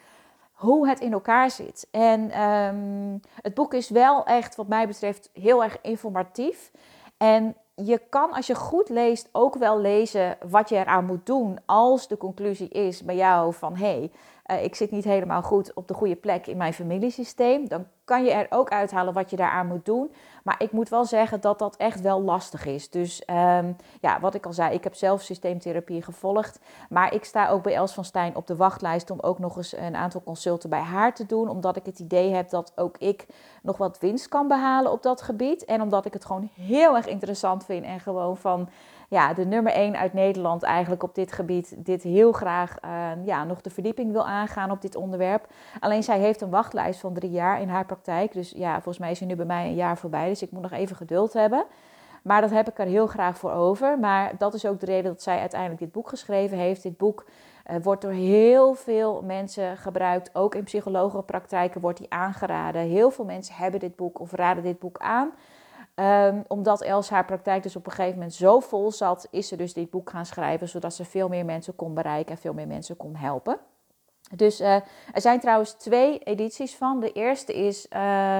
hoe 0.53 0.87
het 0.87 0.99
in 0.99 1.13
elkaar 1.13 1.51
zit. 1.51 1.87
En 1.91 2.41
um, 2.41 3.19
het 3.41 3.53
boek 3.53 3.73
is 3.73 3.89
wel 3.89 4.25
echt, 4.25 4.55
wat 4.55 4.67
mij 4.67 4.87
betreft, 4.87 5.29
heel 5.33 5.63
erg 5.63 5.77
informatief. 5.81 6.71
En 7.17 7.55
je 7.75 8.01
kan, 8.09 8.33
als 8.33 8.47
je 8.47 8.55
goed 8.55 8.89
leest, 8.89 9.29
ook 9.31 9.55
wel 9.55 9.79
lezen 9.79 10.37
wat 10.49 10.69
je 10.69 10.75
eraan 10.75 11.05
moet 11.05 11.25
doen. 11.25 11.57
Als 11.65 12.07
de 12.07 12.17
conclusie 12.17 12.69
is 12.69 13.03
bij 13.03 13.15
jou 13.15 13.53
van 13.53 13.75
hé, 13.75 13.85
hey, 13.85 14.11
uh, 14.57 14.63
ik 14.63 14.75
zit 14.75 14.91
niet 14.91 15.03
helemaal 15.03 15.41
goed 15.41 15.73
op 15.73 15.87
de 15.87 15.93
goede 15.93 16.15
plek 16.15 16.47
in 16.47 16.57
mijn 16.57 16.73
familiesysteem. 16.73 17.67
Dan 17.67 17.85
kan 18.03 18.23
je 18.23 18.31
er 18.31 18.47
ook 18.49 18.69
uithalen 18.69 19.13
wat 19.13 19.29
je 19.29 19.35
daaraan 19.35 19.67
moet 19.67 19.85
doen. 19.85 20.13
Maar 20.43 20.55
ik 20.57 20.71
moet 20.71 20.89
wel 20.89 21.05
zeggen 21.05 21.41
dat 21.41 21.59
dat 21.59 21.75
echt 21.75 22.01
wel 22.01 22.21
lastig 22.21 22.65
is. 22.65 22.89
Dus 22.89 23.23
um, 23.29 23.75
ja, 24.01 24.19
wat 24.19 24.33
ik 24.33 24.45
al 24.45 24.53
zei, 24.53 24.73
ik 24.73 24.83
heb 24.83 24.95
zelf 24.95 25.21
systeemtherapie 25.21 26.01
gevolgd. 26.01 26.59
Maar 26.89 27.13
ik 27.13 27.23
sta 27.23 27.49
ook 27.49 27.63
bij 27.63 27.75
Els 27.75 27.93
van 27.93 28.05
Stijn 28.05 28.35
op 28.35 28.47
de 28.47 28.55
wachtlijst 28.55 29.11
om 29.11 29.19
ook 29.19 29.39
nog 29.39 29.57
eens 29.57 29.77
een 29.77 29.95
aantal 29.95 30.23
consulten 30.23 30.69
bij 30.69 30.81
haar 30.81 31.13
te 31.13 31.25
doen. 31.25 31.49
Omdat 31.49 31.75
ik 31.75 31.85
het 31.85 31.99
idee 31.99 32.33
heb 32.33 32.49
dat 32.49 32.71
ook 32.75 32.97
ik 32.97 33.25
nog 33.61 33.77
wat 33.77 33.99
winst 33.99 34.27
kan 34.27 34.47
behalen 34.47 34.91
op 34.91 35.03
dat 35.03 35.21
gebied. 35.21 35.65
En 35.65 35.81
omdat 35.81 36.05
ik 36.05 36.13
het 36.13 36.25
gewoon 36.25 36.49
heel 36.53 36.95
erg 36.95 37.07
interessant 37.07 37.65
vind 37.65 37.85
en 37.85 37.99
gewoon 37.99 38.37
van 38.37 38.69
ja, 39.13 39.33
de 39.33 39.45
nummer 39.45 39.73
1 39.73 39.97
uit 39.97 40.13
Nederland 40.13 40.63
eigenlijk 40.63 41.03
op 41.03 41.15
dit 41.15 41.31
gebied 41.31 41.75
dit 41.77 42.03
heel 42.03 42.31
graag 42.31 42.75
uh, 42.85 43.25
ja, 43.25 43.43
nog 43.43 43.61
de 43.61 43.69
verdieping 43.69 44.11
wil 44.11 44.27
aangaan 44.27 44.71
op 44.71 44.81
dit 44.81 44.95
onderwerp. 44.95 45.47
Alleen 45.79 46.03
zij 46.03 46.19
heeft 46.19 46.41
een 46.41 46.49
wachtlijst 46.49 46.99
van 46.99 47.13
drie 47.13 47.31
jaar 47.31 47.61
in 47.61 47.69
haar 47.69 47.85
praktijk. 47.85 48.33
Dus 48.33 48.53
ja, 48.55 48.73
volgens 48.73 48.97
mij 48.97 49.11
is 49.11 49.19
er 49.19 49.25
nu 49.25 49.35
bij 49.35 49.45
mij 49.45 49.67
een 49.67 49.75
jaar 49.75 49.97
voorbij. 49.97 50.27
Dus 50.27 50.41
ik 50.41 50.51
moet 50.51 50.61
nog 50.61 50.71
even 50.71 50.95
geduld 50.95 51.33
hebben. 51.33 51.65
Maar 52.23 52.41
dat 52.41 52.49
heb 52.49 52.69
ik 52.69 52.79
er 52.79 52.85
heel 52.85 53.07
graag 53.07 53.37
voor 53.37 53.51
over. 53.51 53.99
Maar 53.99 54.31
dat 54.37 54.53
is 54.53 54.65
ook 54.65 54.79
de 54.79 54.85
reden 54.85 55.11
dat 55.11 55.21
zij 55.21 55.39
uiteindelijk 55.39 55.79
dit 55.79 55.91
boek 55.91 56.09
geschreven 56.09 56.57
heeft. 56.57 56.83
Dit 56.83 56.97
boek 56.97 57.25
uh, 57.71 57.75
wordt 57.83 58.01
door 58.01 58.11
heel 58.11 58.73
veel 58.73 59.21
mensen 59.21 59.77
gebruikt. 59.77 60.35
Ook 60.35 60.55
in 60.55 60.63
psychologenpraktijken 60.63 61.81
wordt 61.81 61.97
die 61.97 62.11
aangeraden. 62.11 62.81
Heel 62.81 63.11
veel 63.11 63.25
mensen 63.25 63.55
hebben 63.55 63.79
dit 63.79 63.95
boek 63.95 64.19
of 64.19 64.31
raden 64.31 64.63
dit 64.63 64.79
boek 64.79 64.97
aan. 64.97 65.31
Um, 65.95 66.43
omdat 66.47 66.81
Els 66.81 67.09
haar 67.09 67.25
praktijk 67.25 67.63
dus 67.63 67.75
op 67.75 67.85
een 67.85 67.91
gegeven 67.91 68.17
moment 68.17 68.33
zo 68.33 68.59
vol 68.59 68.91
zat, 68.91 69.27
is 69.31 69.47
ze 69.47 69.55
dus 69.55 69.73
dit 69.73 69.89
boek 69.89 70.09
gaan 70.09 70.25
schrijven, 70.25 70.69
zodat 70.69 70.93
ze 70.93 71.05
veel 71.05 71.27
meer 71.27 71.45
mensen 71.45 71.75
kon 71.75 71.93
bereiken 71.93 72.31
en 72.31 72.41
veel 72.41 72.53
meer 72.53 72.67
mensen 72.67 72.97
kon 72.97 73.15
helpen. 73.15 73.59
Dus 74.35 74.61
uh, 74.61 74.75
er 75.13 75.21
zijn 75.21 75.39
trouwens 75.39 75.71
twee 75.71 76.19
edities 76.19 76.75
van. 76.75 76.99
De 76.99 77.11
eerste 77.11 77.53
is 77.53 77.87
uh, 77.95 78.39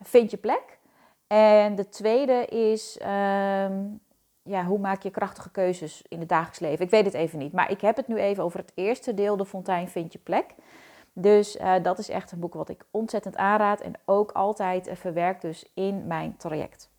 Vind 0.00 0.30
je 0.30 0.36
plek. 0.36 0.78
En 1.26 1.74
de 1.74 1.88
tweede 1.88 2.46
is 2.46 2.98
um, 3.00 4.00
ja, 4.42 4.64
hoe 4.64 4.78
maak 4.78 5.02
je 5.02 5.10
krachtige 5.10 5.50
keuzes 5.50 6.02
in 6.08 6.18
het 6.18 6.28
dagelijks 6.28 6.58
leven. 6.58 6.84
Ik 6.84 6.90
weet 6.90 7.04
het 7.04 7.14
even 7.14 7.38
niet, 7.38 7.52
maar 7.52 7.70
ik 7.70 7.80
heb 7.80 7.96
het 7.96 8.08
nu 8.08 8.16
even 8.16 8.44
over 8.44 8.58
het 8.58 8.72
eerste 8.74 9.14
deel, 9.14 9.36
De 9.36 9.44
Fontein 9.44 9.88
Vind 9.88 10.12
je 10.12 10.18
plek. 10.18 10.54
Dus 11.14 11.56
uh, 11.56 11.74
dat 11.82 11.98
is 11.98 12.08
echt 12.08 12.32
een 12.32 12.40
boek 12.40 12.54
wat 12.54 12.68
ik 12.68 12.84
ontzettend 12.90 13.36
aanraad 13.36 13.80
en 13.80 13.92
ook 14.04 14.32
altijd 14.32 14.88
uh, 14.88 14.94
verwerk 14.94 15.40
dus 15.40 15.70
in 15.74 16.06
mijn 16.06 16.36
traject. 16.36 16.92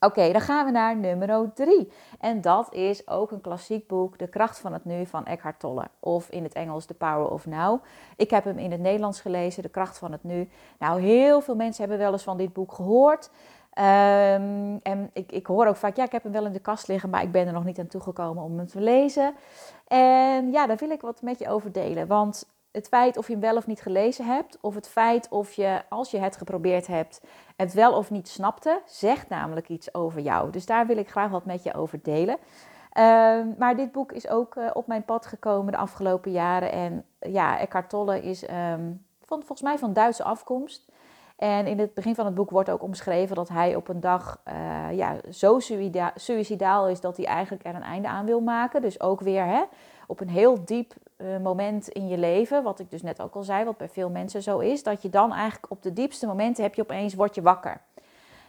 Oké, 0.00 0.32
dan 0.32 0.40
gaan 0.40 0.64
we 0.64 0.70
naar 0.70 0.96
nummer 0.96 1.52
3. 1.54 1.92
En 2.20 2.40
dat 2.40 2.74
is 2.74 3.08
ook 3.08 3.30
een 3.30 3.40
klassiek 3.40 3.86
boek, 3.86 4.18
De 4.18 4.28
kracht 4.28 4.58
van 4.58 4.72
het 4.72 4.84
nu 4.84 5.06
van 5.06 5.26
Eckhart 5.26 5.60
Tolle. 5.60 5.88
Of 6.00 6.30
in 6.30 6.42
het 6.42 6.52
Engels 6.52 6.84
The 6.84 6.94
Power 6.94 7.30
of 7.30 7.46
Now. 7.46 7.82
Ik 8.16 8.30
heb 8.30 8.44
hem 8.44 8.58
in 8.58 8.70
het 8.70 8.80
Nederlands 8.80 9.20
gelezen, 9.20 9.62
De 9.62 9.68
kracht 9.68 9.98
van 9.98 10.12
het 10.12 10.24
nu. 10.24 10.48
Nou, 10.78 11.00
heel 11.00 11.40
veel 11.40 11.54
mensen 11.54 11.80
hebben 11.80 11.98
wel 11.98 12.12
eens 12.12 12.22
van 12.22 12.36
dit 12.36 12.52
boek 12.52 12.72
gehoord. 12.72 13.30
Ehm, 13.72 14.76
en 14.82 15.10
ik, 15.12 15.32
ik 15.32 15.46
hoor 15.46 15.66
ook 15.66 15.76
vaak, 15.76 15.96
ja, 15.96 16.04
ik 16.04 16.12
heb 16.12 16.22
hem 16.22 16.32
wel 16.32 16.46
in 16.46 16.52
de 16.52 16.58
kast 16.58 16.88
liggen, 16.88 17.10
maar 17.10 17.22
ik 17.22 17.32
ben 17.32 17.46
er 17.46 17.52
nog 17.52 17.64
niet 17.64 17.78
aan 17.78 17.86
toegekomen 17.86 18.42
om 18.42 18.58
hem 18.58 18.66
te 18.66 18.80
lezen. 18.80 19.34
En 19.86 20.52
ja, 20.52 20.66
daar 20.66 20.76
wil 20.76 20.90
ik 20.90 21.00
wat 21.00 21.22
met 21.22 21.38
je 21.38 21.48
over 21.48 21.72
delen. 21.72 22.06
Want 22.06 22.46
het 22.72 22.88
feit 22.88 23.16
of 23.16 23.26
je 23.26 23.32
hem 23.32 23.42
wel 23.42 23.56
of 23.56 23.66
niet 23.66 23.80
gelezen 23.80 24.24
hebt, 24.24 24.58
of 24.60 24.74
het 24.74 24.88
feit 24.88 25.28
of 25.28 25.52
je, 25.52 25.82
als 25.88 26.10
je 26.10 26.18
het 26.18 26.36
geprobeerd 26.36 26.86
hebt, 26.86 27.20
het 27.56 27.72
wel 27.72 27.92
of 27.92 28.10
niet 28.10 28.28
snapte, 28.28 28.80
zegt 28.84 29.28
namelijk 29.28 29.68
iets 29.68 29.94
over 29.94 30.20
jou. 30.20 30.50
Dus 30.50 30.66
daar 30.66 30.86
wil 30.86 30.96
ik 30.96 31.10
graag 31.10 31.30
wat 31.30 31.44
met 31.44 31.62
je 31.62 31.74
over 31.74 32.02
delen. 32.02 32.36
Ehm, 32.92 33.46
maar 33.58 33.76
dit 33.76 33.92
boek 33.92 34.12
is 34.12 34.28
ook 34.28 34.54
uh, 34.54 34.70
op 34.72 34.86
mijn 34.86 35.04
pad 35.04 35.26
gekomen 35.26 35.72
de 35.72 35.78
afgelopen 35.78 36.30
jaren. 36.30 36.72
En 36.72 37.04
ja, 37.20 37.58
Eckhart 37.58 37.88
Tolle 37.88 38.22
is 38.22 38.42
um, 38.42 39.04
van, 39.22 39.38
volgens 39.38 39.62
mij 39.62 39.78
van 39.78 39.92
Duitse 39.92 40.24
afkomst. 40.24 40.86
En 41.36 41.66
in 41.66 41.78
het 41.78 41.94
begin 41.94 42.14
van 42.14 42.24
het 42.24 42.34
boek 42.34 42.50
wordt 42.50 42.70
ook 42.70 42.82
omschreven 42.82 43.36
dat 43.36 43.48
hij 43.48 43.76
op 43.76 43.88
een 43.88 44.00
dag 44.00 44.40
uh, 44.48 44.96
ja, 44.96 45.16
zo 45.30 45.58
suicidaal 46.14 46.88
is 46.88 47.00
dat 47.00 47.16
hij 47.16 47.26
eigenlijk 47.26 47.66
er 47.66 47.74
een 47.74 47.82
einde 47.82 48.08
aan 48.08 48.26
wil 48.26 48.40
maken. 48.40 48.82
Dus 48.82 49.00
ook 49.00 49.20
weer 49.20 49.44
hè, 49.44 49.62
op 50.06 50.20
een 50.20 50.28
heel 50.28 50.64
diep 50.64 50.94
uh, 51.18 51.38
moment 51.38 51.88
in 51.88 52.08
je 52.08 52.18
leven, 52.18 52.62
wat 52.62 52.78
ik 52.78 52.90
dus 52.90 53.02
net 53.02 53.22
ook 53.22 53.34
al 53.34 53.42
zei, 53.42 53.64
wat 53.64 53.76
bij 53.76 53.88
veel 53.88 54.10
mensen 54.10 54.42
zo 54.42 54.58
is, 54.58 54.82
dat 54.82 55.02
je 55.02 55.08
dan 55.08 55.32
eigenlijk 55.32 55.70
op 55.72 55.82
de 55.82 55.92
diepste 55.92 56.26
momenten 56.26 56.62
heb 56.62 56.74
je 56.74 56.82
opeens, 56.82 57.14
word 57.14 57.34
je 57.34 57.42
wakker. 57.42 57.80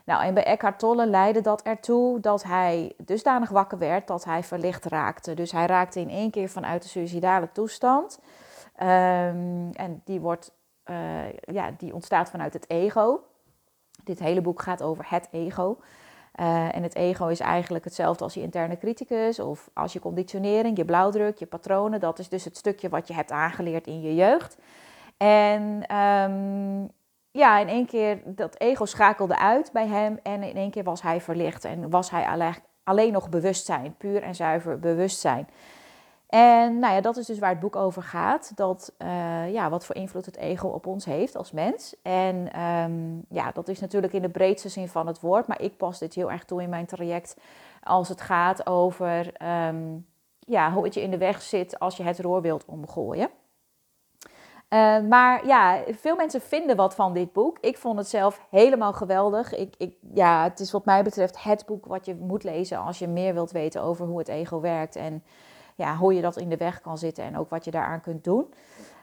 Nou, 0.10 0.24
en 0.24 0.34
bij 0.34 0.44
Eckhart 0.44 0.80
Tolle 0.80 1.08
leidde 1.08 1.42
dat 1.42 1.62
ertoe 1.62 2.20
dat 2.20 2.44
hij 2.44 2.94
dusdanig 2.98 3.50
wakker 3.50 3.78
werd 3.78 4.08
dat 4.08 4.24
hij 4.24 4.44
verlicht 4.44 4.86
raakte. 4.86 5.34
Dus 5.34 5.52
hij 5.52 5.66
raakte 5.66 6.00
in 6.00 6.10
één 6.10 6.32
keer 6.32 6.50
vanuit 6.50 6.82
de 6.82 6.88
suicidale 6.88 7.50
toestand. 7.52 8.20
Um, 8.82 9.70
en 9.72 10.02
die, 10.06 10.20
wordt, 10.20 10.52
uh, 10.86 11.32
ja, 11.32 11.72
die 11.78 11.94
ontstaat 11.94 12.30
vanuit 12.30 12.54
het 12.54 12.70
ego. 12.70 13.24
Dit 14.04 14.20
hele 14.20 14.42
boek 14.42 14.62
gaat 14.62 14.82
over 14.82 15.06
het 15.10 15.28
ego. 15.32 15.78
Uh, 16.36 16.76
en 16.76 16.84
het 16.84 16.96
ego 16.96 17.28
is 17.28 17.40
eigenlijk 17.40 17.84
hetzelfde 17.84 18.24
als 18.24 18.34
je 18.34 18.42
interne 18.42 18.78
criticus 18.78 19.40
of 19.40 19.70
als 19.74 19.94
je 19.94 20.00
conditionering, 20.00 20.78
je 20.78 20.86
blauwdruk, 20.86 21.38
je 21.38 21.46
patronen. 21.46 22.00
Dat 22.00 22.20
is 22.20 22.30
dus 22.30 22.46
het 22.46 22.58
stukje 22.58 22.90
wat 22.90 23.08
je 23.08 23.14
hebt 23.14 23.32
aangeleerd 23.32 23.88
in 23.88 24.02
je 24.02 24.16
jeugd. 24.16 24.58
En 25.18 25.96
um, 25.96 26.90
ja, 27.32 27.58
in 27.58 27.68
één 27.68 27.86
keer, 27.86 28.22
dat 28.26 28.60
ego 28.60 28.86
schakelde 28.86 29.38
uit 29.38 29.72
bij 29.72 29.88
hem 29.88 30.20
en 30.24 30.44
in 30.44 30.56
één 30.56 30.72
keer 30.72 30.84
was 30.84 31.02
hij 31.02 31.22
verlicht 31.22 31.66
en 31.66 31.90
was 31.90 32.12
hij 32.12 32.54
alleen 32.84 33.12
nog 33.12 33.30
bewustzijn, 33.30 33.96
puur 33.98 34.24
en 34.24 34.36
zuiver 34.36 34.80
bewustzijn. 34.80 35.48
En 36.30 36.80
nou 36.80 36.94
ja, 36.94 37.02
dat 37.02 37.18
is 37.18 37.26
dus 37.26 37.40
waar 37.40 37.50
het 37.50 37.60
boek 37.60 37.76
over 37.76 38.04
gaat. 38.04 38.52
Dat, 38.56 38.94
uh, 38.98 39.52
ja, 39.52 39.70
wat 39.70 39.86
voor 39.86 39.96
invloed 39.96 40.26
het 40.26 40.38
ego 40.38 40.68
op 40.68 40.86
ons 40.86 41.06
heeft 41.06 41.36
als 41.36 41.52
mens. 41.52 41.96
En 42.02 42.62
um, 42.62 43.26
ja, 43.30 43.52
dat 43.52 43.68
is 43.68 43.80
natuurlijk 43.80 44.14
in 44.14 44.22
de 44.22 44.30
breedste 44.30 44.70
zin 44.70 44.88
van 44.88 45.08
het 45.08 45.20
woord. 45.20 45.48
Maar 45.48 45.62
ik 45.62 45.78
pas 45.78 46.00
dit 46.00 46.14
heel 46.14 46.32
erg 46.32 46.46
toe 46.46 46.62
in 46.62 46.70
mijn 46.70 46.86
traject 46.86 47.38
als 47.84 48.10
het 48.10 48.22
gaat 48.22 48.68
over 48.68 49.32
um, 49.68 50.08
ja, 50.40 50.72
hoe 50.72 50.84
het 50.84 50.94
je 50.94 51.02
in 51.02 51.12
de 51.12 51.18
weg 51.18 51.42
zit 51.42 51.80
als 51.80 51.98
je 51.98 52.04
het 52.04 52.20
roer 52.20 52.42
wilt 52.42 52.66
omgooien. 52.66 53.30
Uh, 54.70 55.00
maar 55.00 55.48
ja, 55.48 55.84
veel 55.88 56.16
mensen 56.16 56.42
vinden 56.42 56.76
wat 56.76 56.96
van 56.96 57.14
dit 57.14 57.34
boek. 57.34 57.58
Ik 57.62 57.78
vond 57.78 57.98
het 57.98 58.08
zelf 58.08 58.46
helemaal 58.50 58.94
geweldig. 58.94 59.56
Ik, 59.56 59.76
ik, 59.78 59.96
ja, 60.14 60.44
het 60.44 60.60
is 60.60 60.72
wat 60.72 60.86
mij 60.86 61.04
betreft 61.04 61.44
het 61.44 61.66
boek 61.66 61.86
wat 61.86 62.06
je 62.06 62.16
moet 62.16 62.44
lezen 62.44 62.78
als 62.78 63.00
je 63.00 63.08
meer 63.08 63.34
wilt 63.34 63.52
weten 63.52 63.82
over 63.82 64.06
hoe 64.06 64.18
het 64.18 64.28
ego 64.28 64.60
werkt. 64.60 64.96
En 64.96 65.24
ja, 65.80 65.96
hoe 65.96 66.14
je 66.14 66.22
dat 66.22 66.38
in 66.38 66.50
de 66.50 66.58
weg 66.58 66.82
kan 66.82 66.98
zitten 66.98 67.24
en 67.24 67.38
ook 67.38 67.50
wat 67.50 67.66
je 67.66 67.72
daaraan 67.72 68.02
kunt 68.02 68.24
doen. 68.24 68.54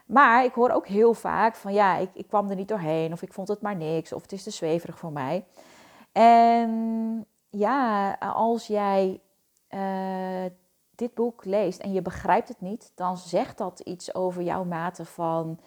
Maar 0.05 0.43
ik 0.43 0.53
hoor 0.53 0.69
ook 0.69 0.87
heel 0.87 1.13
vaak 1.13 1.55
van 1.55 1.73
ja, 1.73 1.97
ik, 1.97 2.09
ik 2.13 2.27
kwam 2.27 2.49
er 2.49 2.55
niet 2.55 2.67
doorheen 2.67 3.11
of 3.13 3.21
ik 3.21 3.33
vond 3.33 3.47
het 3.47 3.61
maar 3.61 3.75
niks 3.75 4.13
of 4.13 4.21
het 4.21 4.31
is 4.31 4.43
te 4.43 4.49
zweverig 4.49 4.97
voor 4.97 5.11
mij. 5.11 5.45
En 6.11 7.25
ja, 7.49 8.13
als 8.19 8.67
jij 8.67 9.21
uh, 9.69 10.51
dit 10.95 11.13
boek 11.13 11.45
leest 11.45 11.79
en 11.79 11.93
je 11.93 12.01
begrijpt 12.01 12.47
het 12.47 12.61
niet, 12.61 12.91
dan 12.95 13.17
zegt 13.17 13.57
dat 13.57 13.79
iets 13.79 14.15
over 14.15 14.41
jouw 14.41 14.63
mate 14.63 15.05
van 15.05 15.59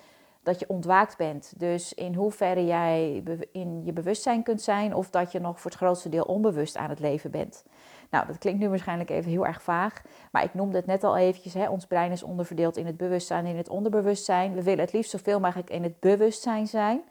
dat 0.42 0.58
je 0.60 0.68
ontwaakt 0.68 1.16
bent. 1.16 1.52
Dus 1.56 1.94
in 1.94 2.14
hoeverre 2.14 2.64
jij 2.64 3.22
in 3.52 3.84
je 3.84 3.92
bewustzijn 3.92 4.42
kunt 4.42 4.62
zijn 4.62 4.94
of 4.94 5.10
dat 5.10 5.32
je 5.32 5.40
nog 5.40 5.60
voor 5.60 5.70
het 5.70 5.80
grootste 5.80 6.08
deel 6.08 6.24
onbewust 6.24 6.76
aan 6.76 6.88
het 6.90 7.00
leven 7.00 7.30
bent. 7.30 7.64
Nou, 8.10 8.26
dat 8.26 8.38
klinkt 8.38 8.60
nu 8.60 8.68
waarschijnlijk 8.68 9.10
even 9.10 9.30
heel 9.30 9.46
erg 9.46 9.62
vaag, 9.62 10.02
maar 10.32 10.44
ik 10.44 10.54
noemde 10.54 10.76
het 10.76 10.86
net 10.86 11.04
al 11.04 11.16
eventjes. 11.16 11.54
Hè, 11.54 11.68
ons 11.68 11.86
brein 11.86 12.12
is 12.12 12.22
onderverdeeld 12.22 12.76
in 12.76 12.86
het 12.86 12.96
bewustzijn 12.96 13.44
en 13.44 13.50
in 13.50 13.56
het 13.56 13.68
onderbewustzijn. 13.68 14.54
We 14.54 14.62
willen 14.62 14.84
het 14.84 14.92
liefst 14.92 15.10
zoveel 15.10 15.40
mogelijk 15.40 15.70
in 15.70 15.82
het 15.82 16.00
bewustzijn 16.00 16.66
zijn. 16.66 17.02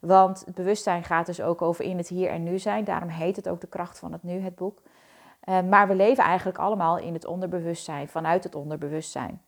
Want 0.00 0.42
het 0.44 0.54
bewustzijn 0.54 1.04
gaat 1.04 1.26
dus 1.26 1.40
ook 1.40 1.62
over 1.62 1.84
in 1.84 1.96
het 1.96 2.08
hier 2.08 2.28
en 2.28 2.42
nu 2.42 2.58
zijn. 2.58 2.84
Daarom 2.84 3.08
heet 3.08 3.36
het 3.36 3.48
ook 3.48 3.60
de 3.60 3.66
kracht 3.66 3.98
van 3.98 4.12
het 4.12 4.22
nu, 4.22 4.40
het 4.40 4.54
boek. 4.54 4.82
Uh, 5.48 5.60
maar 5.62 5.88
we 5.88 5.94
leven 5.94 6.24
eigenlijk 6.24 6.58
allemaal 6.58 6.98
in 6.98 7.12
het 7.12 7.26
onderbewustzijn, 7.26 8.08
vanuit 8.08 8.44
het 8.44 8.54
onderbewustzijn. 8.54 9.42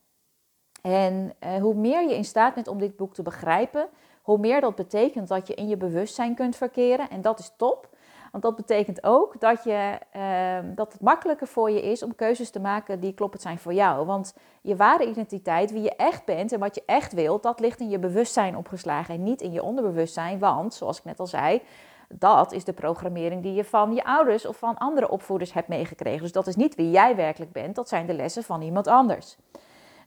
En 0.83 1.33
uh, 1.45 1.57
hoe 1.57 1.75
meer 1.75 2.09
je 2.09 2.14
in 2.14 2.25
staat 2.25 2.55
bent 2.55 2.69
om 2.69 2.78
dit 2.78 2.97
boek 2.97 3.14
te 3.14 3.23
begrijpen, 3.23 3.88
hoe 4.23 4.38
meer 4.38 4.61
dat 4.61 4.75
betekent 4.75 5.28
dat 5.28 5.47
je 5.47 5.55
in 5.55 5.69
je 5.69 5.76
bewustzijn 5.76 6.35
kunt 6.35 6.57
verkeren. 6.57 7.11
En 7.11 7.21
dat 7.21 7.38
is 7.38 7.52
top. 7.57 7.88
Want 8.40 8.57
dat 8.57 8.66
betekent 8.66 9.04
ook 9.04 9.40
dat, 9.40 9.64
je, 9.64 9.99
uh, 10.16 10.71
dat 10.75 10.92
het 10.92 11.00
makkelijker 11.00 11.47
voor 11.47 11.71
je 11.71 11.83
is 11.83 12.02
om 12.02 12.14
keuzes 12.14 12.50
te 12.50 12.61
maken 12.61 13.00
die 13.00 13.14
kloppend 13.14 13.42
zijn 13.42 13.59
voor 13.59 13.73
jou. 13.73 14.07
Want 14.07 14.35
je 14.62 14.76
ware 14.76 15.07
identiteit, 15.07 15.73
wie 15.73 15.83
je 15.83 15.97
echt 15.97 16.25
bent 16.25 16.52
en 16.52 16.59
wat 16.59 16.75
je 16.75 16.83
echt 16.87 17.12
wilt, 17.12 17.42
dat 17.42 17.61
ligt 17.61 17.80
in 17.80 17.88
je 17.88 17.99
bewustzijn 17.99 18.57
opgeslagen 18.57 19.14
en 19.14 19.23
niet 19.23 19.40
in 19.40 19.52
je 19.52 19.62
onderbewustzijn. 19.62 20.38
Want, 20.38 20.75
zoals 20.75 20.99
ik 20.99 21.04
net 21.04 21.21
al 21.21 21.26
zei, 21.26 21.62
dat 22.09 22.52
is 22.52 22.64
de 22.64 22.73
programmering 22.73 23.42
die 23.42 23.54
je 23.54 23.64
van 23.64 23.95
je 23.95 24.04
ouders 24.04 24.47
of 24.47 24.57
van 24.57 24.78
andere 24.78 25.09
opvoeders 25.09 25.52
hebt 25.52 25.68
meegekregen. 25.68 26.23
Dus 26.23 26.33
dat 26.33 26.47
is 26.47 26.57
niet 26.57 26.75
wie 26.75 26.90
jij 26.90 27.16
werkelijk 27.16 27.52
bent, 27.52 27.75
dat 27.75 27.88
zijn 27.88 28.07
de 28.07 28.14
lessen 28.14 28.42
van 28.42 28.62
iemand 28.62 28.87
anders. 28.87 29.37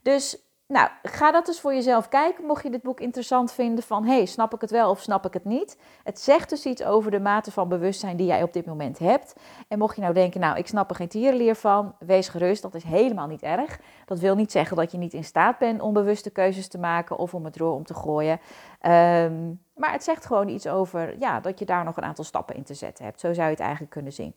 Dus 0.01 0.50
nou, 0.71 0.89
ga 1.03 1.31
dat 1.31 1.47
eens 1.47 1.59
voor 1.59 1.73
jezelf 1.73 2.07
kijken. 2.07 2.45
Mocht 2.45 2.63
je 2.63 2.69
dit 2.69 2.81
boek 2.81 2.99
interessant 2.99 3.51
vinden 3.51 3.83
van, 3.83 4.05
hey, 4.05 4.25
snap 4.25 4.53
ik 4.53 4.61
het 4.61 4.71
wel 4.71 4.89
of 4.89 5.01
snap 5.01 5.25
ik 5.25 5.33
het 5.33 5.45
niet? 5.45 5.77
Het 6.03 6.19
zegt 6.19 6.49
dus 6.49 6.65
iets 6.65 6.83
over 6.83 7.11
de 7.11 7.19
mate 7.19 7.51
van 7.51 7.69
bewustzijn 7.69 8.17
die 8.17 8.27
jij 8.27 8.43
op 8.43 8.53
dit 8.53 8.65
moment 8.65 8.99
hebt. 8.99 9.35
En 9.67 9.77
mocht 9.77 9.95
je 9.95 10.01
nou 10.01 10.13
denken, 10.13 10.39
nou, 10.39 10.57
ik 10.57 10.67
snap 10.67 10.89
er 10.89 10.95
geen 10.95 11.07
tierenleer 11.07 11.55
van, 11.55 11.95
wees 11.99 12.27
gerust, 12.27 12.61
dat 12.61 12.75
is 12.75 12.83
helemaal 12.83 13.27
niet 13.27 13.41
erg. 13.41 13.79
Dat 14.05 14.19
wil 14.19 14.35
niet 14.35 14.51
zeggen 14.51 14.77
dat 14.77 14.91
je 14.91 14.97
niet 14.97 15.13
in 15.13 15.23
staat 15.23 15.57
bent 15.57 15.81
om 15.81 15.93
bewuste 15.93 16.29
keuzes 16.29 16.67
te 16.67 16.79
maken 16.79 17.17
of 17.17 17.33
om 17.33 17.45
het 17.45 17.57
roer 17.57 17.73
om 17.73 17.85
te 17.85 17.93
gooien. 17.93 18.39
Um, 18.81 19.59
maar 19.75 19.91
het 19.91 20.03
zegt 20.03 20.25
gewoon 20.25 20.47
iets 20.47 20.67
over 20.67 21.19
ja, 21.19 21.39
dat 21.39 21.59
je 21.59 21.65
daar 21.65 21.83
nog 21.83 21.97
een 21.97 22.03
aantal 22.03 22.23
stappen 22.23 22.55
in 22.55 22.63
te 22.63 22.73
zetten 22.73 23.05
hebt. 23.05 23.19
Zo 23.19 23.33
zou 23.33 23.45
je 23.45 23.53
het 23.53 23.59
eigenlijk 23.59 23.91
kunnen 23.91 24.13
zien. 24.13 24.33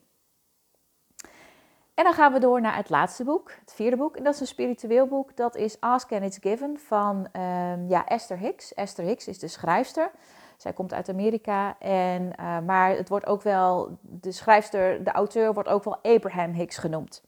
En 1.95 2.05
dan 2.05 2.13
gaan 2.13 2.33
we 2.33 2.39
door 2.39 2.61
naar 2.61 2.77
het 2.77 2.91
laatste 2.91 3.25
boek, 3.25 3.51
het 3.61 3.73
vierde 3.75 3.97
boek. 3.97 4.17
En 4.17 4.25
dat 4.25 4.35
is 4.35 4.41
een 4.41 4.47
spiritueel 4.47 5.07
boek. 5.07 5.37
Dat 5.37 5.57
is 5.57 5.81
Ask 5.81 6.13
and 6.13 6.23
It's 6.23 6.39
Given 6.41 6.79
van 6.79 7.17
um, 7.17 7.89
ja, 7.89 8.07
Esther 8.07 8.39
Hicks. 8.39 8.75
Esther 8.75 9.05
Hicks 9.05 9.29
is 9.29 9.39
de 9.39 9.49
schrijfster. 9.49 10.11
Zij 10.57 10.73
komt 10.73 10.93
uit 10.93 11.09
Amerika. 11.09 11.79
En, 11.79 12.33
uh, 12.41 12.59
maar 12.59 12.91
het 12.91 13.09
wordt 13.09 13.27
ook 13.27 13.43
wel, 13.43 13.99
de 14.01 14.33
schrijfster, 14.33 15.05
de 15.05 15.13
auteur 15.13 15.55
wordt 15.55 15.69
ook 15.69 15.85
wel 15.85 15.99
Abraham 16.03 16.53
Hicks 16.53 16.77
genoemd. 16.77 17.23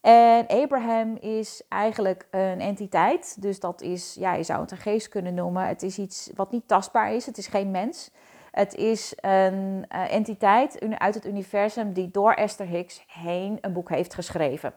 En 0.00 0.46
Abraham 0.46 1.16
is 1.16 1.62
eigenlijk 1.68 2.26
een 2.30 2.60
entiteit. 2.60 3.42
Dus 3.42 3.60
dat 3.60 3.80
is, 3.80 4.14
ja, 4.14 4.34
je 4.34 4.42
zou 4.42 4.60
het 4.60 4.70
een 4.70 4.76
geest 4.76 5.08
kunnen 5.08 5.34
noemen. 5.34 5.66
Het 5.66 5.82
is 5.82 5.98
iets 5.98 6.30
wat 6.34 6.50
niet 6.50 6.68
tastbaar 6.68 7.12
is. 7.12 7.26
Het 7.26 7.38
is 7.38 7.46
geen 7.46 7.70
mens. 7.70 8.10
Het 8.52 8.74
is 8.74 9.12
een 9.20 9.84
uh, 9.94 10.12
entiteit 10.12 10.84
uit 10.98 11.14
het 11.14 11.26
universum 11.26 11.92
die 11.92 12.10
door 12.10 12.32
Esther 12.32 12.66
Hicks 12.66 13.04
heen 13.06 13.58
een 13.60 13.72
boek 13.72 13.88
heeft 13.88 14.14
geschreven. 14.14 14.72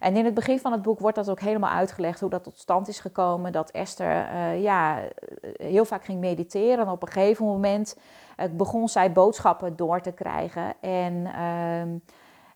En 0.00 0.16
in 0.16 0.24
het 0.24 0.34
begin 0.34 0.58
van 0.58 0.72
het 0.72 0.82
boek 0.82 0.98
wordt 1.00 1.16
dat 1.16 1.30
ook 1.30 1.40
helemaal 1.40 1.70
uitgelegd 1.70 2.20
hoe 2.20 2.30
dat 2.30 2.42
tot 2.42 2.58
stand 2.58 2.88
is 2.88 3.00
gekomen. 3.00 3.52
Dat 3.52 3.70
Esther 3.70 4.28
uh, 4.32 4.62
ja, 4.62 4.98
heel 5.56 5.84
vaak 5.84 6.04
ging 6.04 6.20
mediteren. 6.20 6.86
En 6.86 6.92
op 6.92 7.02
een 7.02 7.12
gegeven 7.12 7.44
moment 7.46 7.96
begon 8.50 8.88
zij 8.88 9.12
boodschappen 9.12 9.76
door 9.76 10.00
te 10.00 10.12
krijgen. 10.12 10.74
En 10.80 11.26
ehm, 11.26 11.88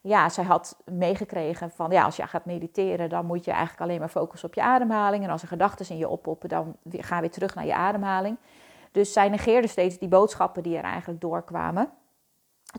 ja, 0.01 0.29
zij 0.29 0.45
had 0.45 0.77
meegekregen 0.85 1.71
van 1.71 1.91
ja, 1.91 2.05
als 2.05 2.17
je 2.17 2.27
gaat 2.27 2.45
mediteren, 2.45 3.09
dan 3.09 3.27
moet 3.27 3.45
je 3.45 3.51
eigenlijk 3.51 3.81
alleen 3.81 3.99
maar 3.99 4.09
focussen 4.09 4.49
op 4.49 4.55
je 4.55 4.63
ademhaling. 4.63 5.25
En 5.25 5.31
als 5.31 5.43
er 5.43 5.49
gedachten 5.49 5.89
in 5.89 5.97
je 5.97 6.09
oppoppen, 6.09 6.49
dan 6.49 6.77
ga 6.91 7.21
weer 7.21 7.31
terug 7.31 7.55
naar 7.55 7.67
je 7.67 7.75
ademhaling. 7.75 8.37
Dus 8.93 9.13
zij 9.13 9.29
negeerde 9.29 9.69
steeds 9.69 9.99
die 9.99 10.09
boodschappen 10.09 10.63
die 10.63 10.77
er 10.77 10.85
eigenlijk 10.85 11.21
doorkwamen. 11.21 11.91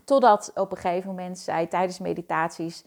Totdat 0.04 0.50
op 0.54 0.70
een 0.70 0.76
gegeven 0.76 1.08
moment 1.08 1.38
zij 1.38 1.66
tijdens 1.66 1.98
meditaties 1.98 2.84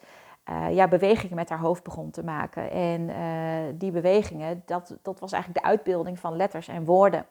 uh, 0.50 0.76
ja, 0.76 0.88
bewegingen 0.88 1.36
met 1.36 1.50
haar 1.50 1.60
hoofd 1.60 1.84
begon 1.84 2.12
te 2.12 2.24
maken. 2.24 2.72
En 2.72 3.10
uh, 3.10 3.74
die 3.74 3.92
bewegingen, 3.92 4.64
dat, 4.66 4.98
dat 5.02 5.20
was 5.20 5.32
eigenlijk 5.32 5.64
de 5.64 5.70
uitbeelding 5.70 6.20
van 6.20 6.36
letters 6.36 6.68
en 6.68 6.86
woorden. 6.86 7.26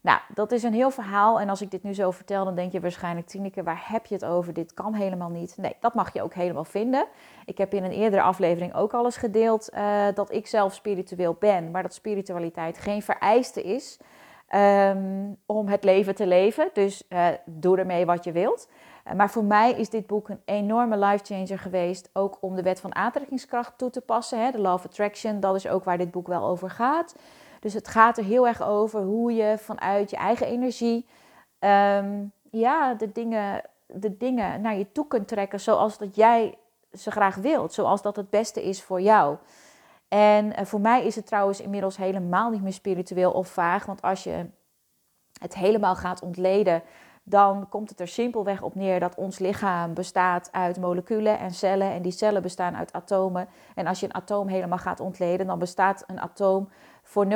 Nou, 0.00 0.20
dat 0.34 0.52
is 0.52 0.62
een 0.62 0.72
heel 0.72 0.90
verhaal. 0.90 1.40
En 1.40 1.48
als 1.48 1.62
ik 1.62 1.70
dit 1.70 1.82
nu 1.82 1.94
zo 1.94 2.10
vertel, 2.10 2.44
dan 2.44 2.54
denk 2.54 2.72
je 2.72 2.80
waarschijnlijk, 2.80 3.26
Tineke, 3.26 3.62
waar 3.62 3.82
heb 3.86 4.06
je 4.06 4.14
het 4.14 4.24
over? 4.24 4.52
Dit 4.52 4.74
kan 4.74 4.94
helemaal 4.94 5.28
niet. 5.28 5.56
Nee, 5.56 5.76
dat 5.80 5.94
mag 5.94 6.12
je 6.12 6.22
ook 6.22 6.34
helemaal 6.34 6.64
vinden. 6.64 7.06
Ik 7.44 7.58
heb 7.58 7.74
in 7.74 7.84
een 7.84 7.90
eerdere 7.90 8.22
aflevering 8.22 8.74
ook 8.74 8.94
al 8.94 9.04
eens 9.04 9.16
gedeeld 9.16 9.70
uh, 9.74 10.06
dat 10.14 10.32
ik 10.32 10.46
zelf 10.46 10.74
spiritueel 10.74 11.36
ben, 11.38 11.70
maar 11.70 11.82
dat 11.82 11.94
spiritualiteit 11.94 12.78
geen 12.78 13.02
vereiste 13.02 13.62
is 13.62 13.98
um, 14.54 15.36
om 15.46 15.68
het 15.68 15.84
leven 15.84 16.14
te 16.14 16.26
leven. 16.26 16.70
Dus 16.72 17.04
uh, 17.08 17.26
doe 17.44 17.78
ermee 17.78 18.06
wat 18.06 18.24
je 18.24 18.32
wilt. 18.32 18.68
Eh, 19.04 19.14
maar 19.14 19.30
voor 19.30 19.44
mij 19.44 19.72
is 19.72 19.90
dit 19.90 20.06
boek 20.06 20.28
een 20.28 20.42
enorme 20.44 20.98
life 20.98 21.24
changer 21.24 21.58
geweest. 21.58 22.10
Ook 22.12 22.38
om 22.40 22.54
de 22.54 22.62
wet 22.62 22.80
van 22.80 22.94
aantrekkingskracht 22.94 23.78
toe 23.78 23.90
te 23.90 24.00
passen. 24.00 24.52
De 24.52 24.60
Law 24.60 24.74
of 24.74 24.84
Attraction, 24.84 25.40
dat 25.40 25.54
is 25.54 25.68
ook 25.68 25.84
waar 25.84 25.98
dit 25.98 26.10
boek 26.10 26.26
wel 26.26 26.44
over 26.44 26.70
gaat. 26.70 27.16
Dus 27.60 27.74
het 27.74 27.88
gaat 27.88 28.18
er 28.18 28.24
heel 28.24 28.46
erg 28.46 28.62
over 28.62 29.02
hoe 29.02 29.34
je 29.34 29.58
vanuit 29.58 30.10
je 30.10 30.16
eigen 30.16 30.46
energie 30.46 31.06
ehm, 31.58 32.24
ja, 32.50 32.94
de, 32.94 33.12
dingen, 33.12 33.62
de 33.86 34.16
dingen 34.16 34.60
naar 34.60 34.76
je 34.76 34.92
toe 34.92 35.06
kunt 35.06 35.28
trekken 35.28 35.60
zoals 35.60 35.98
dat 35.98 36.16
jij 36.16 36.54
ze 36.92 37.10
graag 37.10 37.34
wilt. 37.34 37.72
Zoals 37.72 38.02
dat 38.02 38.16
het 38.16 38.30
beste 38.30 38.62
is 38.62 38.82
voor 38.82 39.00
jou. 39.00 39.36
En 40.12 40.56
eh, 40.56 40.64
voor 40.64 40.80
mij 40.80 41.04
is 41.04 41.16
het 41.16 41.26
trouwens 41.26 41.60
inmiddels 41.60 41.96
helemaal 41.96 42.50
niet 42.50 42.62
meer 42.62 42.72
spiritueel 42.72 43.32
of 43.32 43.48
vaag. 43.48 43.86
Want 43.86 44.02
als 44.02 44.24
je 44.24 44.46
het 45.40 45.54
helemaal 45.54 45.96
gaat 45.96 46.22
ontleden, 46.22 46.82
dan 47.22 47.68
komt 47.68 47.90
het 47.90 48.00
er 48.00 48.08
simpelweg 48.08 48.62
op 48.62 48.74
neer 48.74 49.00
dat 49.00 49.14
ons 49.14 49.38
lichaam 49.38 49.94
bestaat 49.94 50.48
uit 50.52 50.80
moleculen 50.80 51.38
en 51.38 51.50
cellen. 51.50 51.90
En 51.90 52.02
die 52.02 52.12
cellen 52.12 52.42
bestaan 52.42 52.76
uit 52.76 52.92
atomen. 52.92 53.48
En 53.74 53.86
als 53.86 54.00
je 54.00 54.06
een 54.06 54.14
atoom 54.14 54.48
helemaal 54.48 54.78
gaat 54.78 55.00
ontleden, 55.00 55.46
dan 55.46 55.58
bestaat 55.58 56.04
een 56.06 56.20
atoom 56.20 56.68
voor 57.02 57.26
0,00001% 57.26 57.30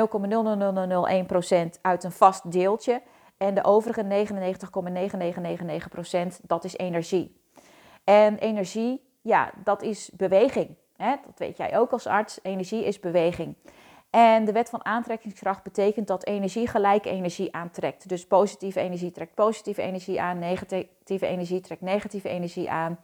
uit 1.81 2.03
een 2.03 2.11
vast 2.11 2.51
deeltje. 2.51 3.01
En 3.37 3.53
de 3.53 3.63
overige 3.63 4.27
99,9999% 6.41 6.45
dat 6.47 6.63
is 6.63 6.77
energie. 6.77 7.41
En 8.03 8.37
energie, 8.37 9.09
ja, 9.21 9.51
dat 9.63 9.81
is 9.81 10.11
beweging. 10.13 10.75
Dat 10.97 11.37
weet 11.37 11.57
jij 11.57 11.77
ook 11.77 11.91
als 11.91 12.07
arts. 12.07 12.39
Energie 12.43 12.85
is 12.85 12.99
beweging. 12.99 13.55
En 14.09 14.45
de 14.45 14.51
wet 14.51 14.69
van 14.69 14.85
aantrekkingskracht 14.85 15.63
betekent 15.63 16.07
dat 16.07 16.25
energie 16.25 16.67
gelijk 16.67 17.05
energie 17.05 17.55
aantrekt. 17.55 18.09
Dus 18.09 18.27
positieve 18.27 18.79
energie 18.79 19.11
trekt 19.11 19.33
positieve 19.33 19.81
energie 19.81 20.21
aan, 20.21 20.39
negatieve 20.39 21.25
energie 21.25 21.61
trekt 21.61 21.81
negatieve 21.81 22.29
energie 22.29 22.69
aan. 22.69 22.99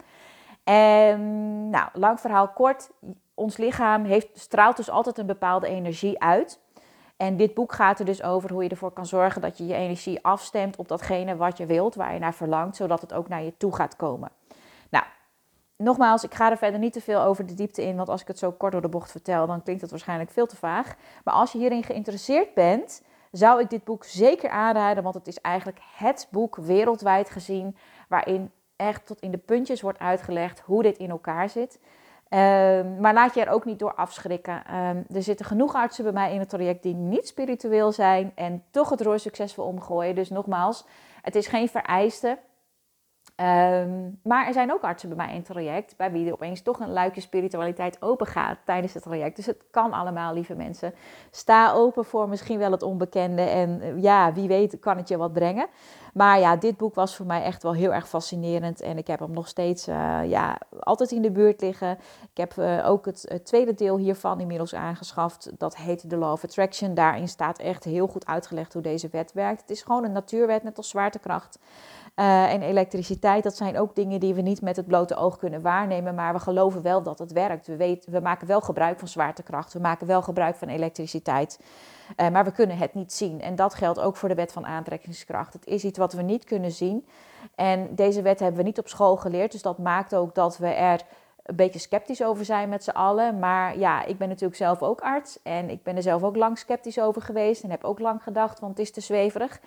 En 0.64 1.70
nou, 1.70 1.90
lang 1.94 2.20
verhaal 2.20 2.48
kort, 2.48 2.90
ons 3.34 3.58
lichaam 3.58 4.04
heeft, 4.04 4.28
straalt 4.34 4.78
dus 4.78 4.90
altijd 4.90 5.18
een 5.18 5.26
bepaalde 5.26 5.68
energie 5.68 6.20
uit. 6.20 6.60
En 7.18 7.38
dit 7.38 7.54
boek 7.54 7.74
gaat 7.74 8.00
er 8.00 8.06
dus 8.06 8.24
over 8.24 8.52
hoe 8.52 8.64
je 8.64 8.70
ervoor 8.70 8.92
kan 8.92 9.06
zorgen 9.06 9.42
dat 9.42 9.58
je 9.58 9.66
je 9.66 9.74
energie 9.74 10.24
afstemt 10.24 10.76
op 10.76 10.88
datgene 10.88 11.36
wat 11.36 11.58
je 11.58 11.66
wilt, 11.66 11.96
waar 11.96 12.14
je 12.14 12.20
naar 12.20 12.34
verlangt, 12.34 12.76
zodat 12.76 13.02
het 13.02 13.14
ook 13.14 13.28
naar 13.28 13.44
je 13.44 13.58
toe 13.58 13.76
gaat 13.76 13.96
komen. 13.96 14.32
Nogmaals, 15.84 16.24
ik 16.24 16.34
ga 16.34 16.52
er 16.52 16.58
verder 16.58 16.80
niet 16.80 16.94
te 16.94 17.02
veel 17.02 17.22
over 17.22 17.46
de 17.46 17.54
diepte 17.54 17.84
in, 17.84 17.96
want 17.96 18.10
als 18.10 18.22
ik 18.22 18.28
het 18.28 18.40
zo 18.40 18.52
kort 18.52 18.72
door 18.72 18.82
de 18.82 18.90
bocht 18.90 19.12
vertel, 19.12 19.48
dan 19.48 19.64
klinkt 19.64 19.82
het 19.82 19.92
waarschijnlijk 19.92 20.32
veel 20.32 20.46
te 20.46 20.56
vaag. 20.56 20.96
Maar 21.24 21.34
als 21.34 21.52
je 21.52 21.58
hierin 21.58 21.84
geïnteresseerd 21.84 22.54
bent, 22.54 23.02
zou 23.32 23.62
ik 23.62 23.70
dit 23.70 23.84
boek 23.84 24.04
zeker 24.04 24.50
aanraden, 24.50 25.04
want 25.04 25.16
het 25.16 25.28
is 25.28 25.42
eigenlijk 25.42 25.80
het 25.98 26.28
boek 26.32 26.56
wereldwijd 26.56 27.30
gezien 27.30 27.76
waarin 28.08 28.52
echt 28.76 29.06
tot 29.06 29.20
in 29.20 29.32
de 29.32 29.38
puntjes 29.38 29.82
wordt 29.82 30.00
uitgelegd 30.00 30.60
hoe 30.60 30.84
dit 30.84 30.98
in 30.98 31.10
elkaar 31.10 31.50
zit. 31.50 31.80
Ehm, 32.30 33.00
maar 33.00 33.14
laat 33.14 33.34
je 33.34 33.42
er 33.42 33.52
ook 33.52 33.66
niet 33.66 33.80
door 33.80 33.94
afschrikken. 33.94 34.66
Ehm, 34.66 35.04
er 35.14 35.24
zitten 35.24 35.46
genoeg 35.46 35.76
artsen 35.76 36.04
bij 36.04 36.14
mij 36.14 36.34
in 36.34 36.40
het 36.40 36.50
traject 36.50 36.84
die 36.84 36.96
niet 36.96 37.28
spiritueel 37.28 37.92
zijn 37.92 38.32
en 38.36 38.64
toch 38.72 38.90
het 38.90 39.02
roer 39.02 39.20
succesvol 39.20 39.66
omgooien. 39.66 40.16
Dus 40.16 40.30
nogmaals, 40.30 40.86
het 41.22 41.36
is 41.36 41.48
geen 41.48 41.70
vereiste. 41.70 42.38
Ehm, 43.36 44.10
maar 44.24 44.48
er 44.48 44.54
zijn 44.54 44.74
ook 44.74 44.82
artsen 44.82 45.10
bij 45.10 45.18
mij 45.18 45.30
in 45.30 45.36
het 45.36 45.46
traject, 45.46 45.98
bij 45.98 46.12
wie 46.12 46.28
er 46.28 46.34
opeens 46.34 46.62
toch 46.62 46.80
een 46.80 46.92
luikje 46.92 47.22
spiritualiteit 47.22 48.02
open 48.02 48.28
gaat 48.28 48.58
tijdens 48.66 48.94
het 48.94 49.04
traject. 49.04 49.36
Dus 49.36 49.46
het 49.46 49.64
kan 49.72 49.94
allemaal, 49.94 50.34
lieve 50.34 50.56
mensen. 50.56 50.94
Sta 51.32 51.72
open 51.72 52.06
voor 52.06 52.30
misschien 52.30 52.60
wel 52.60 52.72
het 52.72 52.84
onbekende 52.84 53.42
en 53.42 53.82
eh, 53.82 54.02
ja, 54.02 54.34
wie 54.34 54.48
weet 54.48 54.80
kan 54.80 54.98
het 54.98 55.08
je 55.08 55.18
wat 55.18 55.34
brengen. 55.34 55.68
Maar 56.14 56.40
ja, 56.40 56.56
dit 56.56 56.78
boek 56.78 56.96
was 56.96 57.16
voor 57.16 57.26
mij 57.26 57.44
echt 57.44 57.64
wel 57.64 57.74
heel 57.74 57.94
erg 57.94 58.10
fascinerend 58.10 58.82
en 58.82 58.98
ik 58.98 59.08
heb 59.08 59.20
hem 59.20 59.32
nog 59.32 59.48
steeds 59.48 59.88
uh, 59.88 60.20
ja, 60.26 60.58
altijd 60.80 61.12
in 61.12 61.22
de 61.22 61.32
buurt 61.32 61.62
liggen. 61.62 61.92
Ik 62.32 62.38
heb 62.38 62.56
uh, 62.56 62.90
ook 62.90 63.06
het, 63.06 63.42
tweede 63.44 63.74
deel 63.74 63.98
hiervan 63.98 64.40
inmiddels 64.40 64.76
aangeschaft. 64.76 65.52
Dat 65.58 65.76
heet 65.76 66.10
The 66.10 66.18
Law 66.18 66.32
of 66.32 66.44
Attraction. 66.44 66.94
Daarin 66.94 67.28
staat 67.28 67.60
echt 67.60 67.84
heel 67.84 68.08
goed 68.08 68.26
uitgelegd 68.26 68.74
hoe 68.74 68.82
deze 68.82 69.10
wet 69.12 69.34
werkt. 69.34 69.62
Het 69.62 69.70
is 69.70 69.82
gewoon 69.82 70.04
een 70.04 70.12
natuurwet, 70.12 70.64
net 70.64 70.78
als 70.78 70.90
zwaartekracht. 70.90 71.60
Uh, 72.16 72.54
en 72.54 72.62
elektriciteit, 72.62 73.44
dat 73.44 73.56
zijn 73.56 73.80
ook 73.80 73.96
dingen 73.96 74.20
die 74.20 74.34
we 74.34 74.42
niet 74.42 74.62
met 74.62 74.76
het 74.76 74.88
blote 74.88 75.16
oog 75.16 75.38
kunnen 75.38 75.62
waarnemen, 75.62 76.16
maar 76.16 76.34
we 76.34 76.40
geloven 76.40 76.82
wel 76.82 77.04
dat 77.04 77.20
het 77.20 77.32
werkt. 77.32 77.68
We, 77.68 78.00
we 78.06 78.20
maken 78.20 78.48
wel 78.48 78.62
gebruik 78.62 79.00
van 79.00 79.08
zwaartekracht, 79.08 79.74
we 79.74 79.80
maken 79.80 80.08
wel 80.08 80.22
gebruik 80.22 80.56
van 80.56 80.68
elektriciteit, 80.68 81.60
uh, 82.18 82.30
maar 82.30 82.44
we 82.44 82.52
kunnen 82.52 82.78
het 82.78 82.94
niet 82.94 83.14
zien. 83.14 83.42
En 83.42 83.56
dat 83.56 83.74
geldt 83.74 84.00
ook 84.00 84.16
voor 84.16 84.30
de 84.30 84.36
wet 84.36 84.52
van 84.52 84.66
aantrekkingskracht. 84.66 85.54
Het 85.54 85.66
is 85.66 85.84
iets 85.84 85.98
wat 85.98 86.14
we 86.14 86.22
niet 86.22 86.44
kunnen 86.44 86.72
zien. 86.72 87.06
En 87.56 87.96
deze 87.96 88.22
wet 88.22 88.40
hebben 88.40 88.58
we 88.58 88.68
niet 88.68 88.80
op 88.80 88.88
school 88.88 89.16
geleerd, 89.16 89.52
dus 89.52 89.62
dat 89.62 89.78
maakt 89.78 90.16
ook 90.16 90.36
dat 90.36 90.58
we 90.58 90.68
er 90.68 91.02
een 91.44 91.56
beetje 91.56 91.80
sceptisch 91.80 92.24
over 92.24 92.46
zijn 92.46 92.70
met 92.70 92.84
z'n 92.84 92.90
allen. 92.90 93.40
Maar 93.40 93.78
ja, 93.78 94.06
ik 94.06 94.18
ben 94.18 94.28
natuurlijk 94.28 94.56
zelf 94.56 94.82
ook 94.82 95.02
arts 95.02 95.42
en 95.44 95.70
ik 95.70 95.84
ben 95.84 95.96
er 95.96 96.02
zelf 96.02 96.24
ook 96.24 96.36
lang 96.36 96.58
sceptisch 96.58 97.00
over 97.00 97.22
geweest 97.22 97.64
en 97.64 97.70
heb 97.70 97.84
ook 97.84 98.00
lang 98.00 98.24
gedacht, 98.24 98.60
want 98.60 98.78
het 98.78 98.88
is 98.88 98.92
te 98.92 99.02
zweverig. 99.02 99.60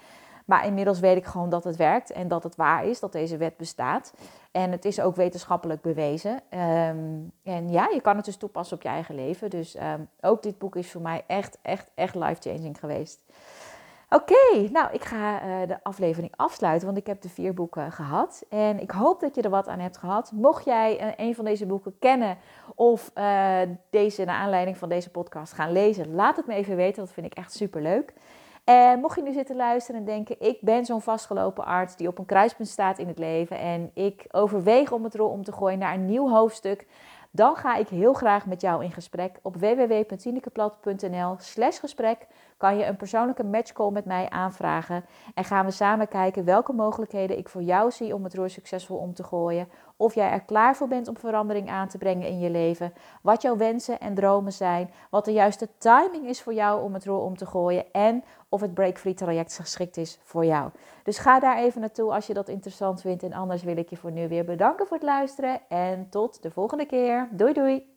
Maar 0.47 0.67
inmiddels 0.67 1.01
weet 1.01 1.17
ik 1.17 1.25
gewoon 1.25 1.49
dat 1.49 1.65
het 1.65 1.77
werkt 1.77 2.11
en 2.13 2.29
dat 2.29 2.43
het 2.43 2.57
waar 2.57 2.85
is, 2.85 3.01
dat 3.01 3.13
deze 3.13 3.37
wet 3.37 3.57
bestaat. 3.57 4.13
En 4.51 4.71
het 4.71 4.85
is 4.85 5.01
ook 5.01 5.17
wetenschappelijk 5.17 5.83
bewezen. 5.83 6.33
Um, 6.33 7.33
en 7.43 7.71
ja, 7.71 7.89
je 7.93 8.01
kan 8.01 8.17
het 8.17 8.25
dus 8.25 8.37
toepassen 8.37 8.77
op 8.77 8.83
je 8.83 8.89
eigen 8.89 9.15
leven. 9.15 9.51
Dus 9.51 9.77
um, 9.77 10.09
ook 10.21 10.43
dit 10.43 10.59
boek 10.59 10.77
is 10.77 10.91
voor 10.91 11.01
mij 11.01 11.25
echt, 11.27 11.59
echt, 11.63 11.91
echt 11.95 12.15
life-changing 12.15 12.79
geweest. 12.79 13.21
Oké, 14.11 14.69
nou 14.73 14.93
ik 14.93 15.05
ga 15.05 15.43
uh, 15.43 15.69
de 15.69 15.79
aflevering 15.83 16.33
afsluiten, 16.37 16.87
want 16.87 16.99
ik 16.99 17.07
heb 17.07 17.21
de 17.21 17.29
vier 17.29 17.55
boeken 17.55 17.93
gehad. 17.93 18.45
En 18.49 18.81
ik 18.81 18.91
hoop 18.91 19.21
dat 19.21 19.35
je 19.35 19.43
er 19.43 19.51
wat 19.51 19.69
aan 19.69 19.79
hebt 19.79 19.97
gehad. 19.97 20.33
Mocht 20.33 20.65
jij 20.65 21.01
uh, 21.01 21.13
een 21.17 21.35
van 21.35 21.45
deze 21.45 21.67
boeken 21.67 21.99
kennen 21.99 22.37
of 22.75 23.13
deze 23.91 24.25
naar 24.25 24.37
aanleiding 24.37 24.79
van 24.79 24.89
deze 24.89 25.11
podcast 25.11 25.53
gaan 25.53 25.73
lezen, 25.73 26.15
laat 26.15 26.37
het 26.37 26.47
me 26.47 26.55
even 26.55 26.77
weten. 26.77 27.05
Dat 27.05 27.13
vind 27.13 27.27
ik 27.27 27.35
echt 27.35 27.53
super 27.53 27.83
leuk. 27.83 28.13
En 28.67 29.01
mocht 29.01 29.17
je 29.17 29.23
nu 29.23 29.33
zitten 29.33 29.57
luisteren 29.57 30.01
en 30.01 30.07
denken, 30.07 30.37
ik 30.41 30.59
ben 30.61 30.85
zo'n 30.85 31.01
vastgelopen 31.01 31.65
arts 31.65 31.97
die 31.97 32.09
op 32.09 32.19
een 32.19 32.25
kruispunt 32.25 32.69
staat 32.69 32.99
in 32.99 33.09
het 33.09 33.19
leven 33.19 33.59
en 33.59 33.91
ik 33.95 34.27
overweeg 34.31 34.93
om 34.93 35.05
het 35.05 35.15
rol 35.15 35.29
om 35.29 35.45
te 35.45 35.53
gooien 35.53 35.79
naar 35.79 35.95
een 35.95 36.07
nieuw 36.07 36.29
hoofdstuk, 36.29 36.87
dan 37.31 37.57
ga 37.57 37.77
ik 37.77 37.89
heel 37.89 38.13
graag 38.13 38.47
met 38.47 38.61
jou 38.61 38.85
in 38.85 38.93
gesprek. 38.93 39.39
Op 39.43 39.57
www.tinekeplad.nl 39.57 41.35
slash 41.39 41.81
gesprek 41.81 42.27
kan 42.57 42.77
je 42.77 42.85
een 42.85 42.97
persoonlijke 42.97 43.45
matchcall 43.45 43.91
met 43.91 44.05
mij 44.05 44.31
aanvragen. 44.31 45.05
En 45.35 45.45
gaan 45.45 45.65
we 45.65 45.71
samen 45.71 46.09
kijken 46.09 46.45
welke 46.45 46.73
mogelijkheden 46.73 47.39
ik 47.39 47.49
voor 47.49 47.63
jou 47.63 47.91
zie 47.91 48.15
om 48.15 48.25
het 48.25 48.35
roer 48.35 48.51
succesvol 48.51 48.97
om 48.97 49.15
te 49.15 49.23
gooien. 49.23 49.69
Of 49.97 50.15
jij 50.15 50.31
er 50.31 50.45
klaar 50.45 50.77
voor 50.77 50.89
bent 50.89 51.09
om 51.09 51.17
verandering 51.17 51.71
aan 51.71 51.89
te 51.89 51.99
brengen 51.99 52.29
in 52.29 52.39
je 52.39 52.51
leven. 52.51 52.93
Wat 53.23 53.43
jouw 53.43 53.57
wensen 53.57 54.01
en 54.01 54.15
dromen 54.15 54.53
zijn. 54.53 54.91
Wat 55.11 55.25
de 55.25 55.33
juiste 55.33 55.69
timing 55.79 56.27
is 56.27 56.43
voor 56.43 56.55
jou 56.55 56.83
om 56.83 56.95
het 56.95 57.05
roer 57.05 57.21
om 57.21 57.37
te 57.37 57.47
gooien. 57.47 57.93
En 57.93 58.25
of 58.49 58.61
het 58.61 58.75
Break-Free 58.75 59.15
traject 59.15 59.57
geschikt 59.57 59.97
is 59.97 60.21
voor 60.23 60.45
jou. 60.45 60.71
Dus 61.03 61.19
ga 61.19 61.41
daar 61.41 61.59
even 61.59 61.81
naartoe 61.81 62.13
als 62.13 62.27
je 62.27 62.35
dat 62.35 62.49
interessant 62.49 63.01
vindt. 63.01 63.23
En 63.23 63.33
anders 63.33 63.63
wil 63.63 63.77
ik 63.77 63.91
je 63.91 63.97
voor 63.97 64.13
nu 64.13 64.29
weer 64.29 64.45
bedanken 64.45 64.87
voor 64.87 64.97
het 64.97 65.07
luisteren. 65.07 65.61
En 65.69 66.09
tot 66.11 66.43
de 66.43 66.51
volgende 66.51 66.87
keer. 66.87 67.29
Doei 67.33 67.53
doei! 67.53 67.96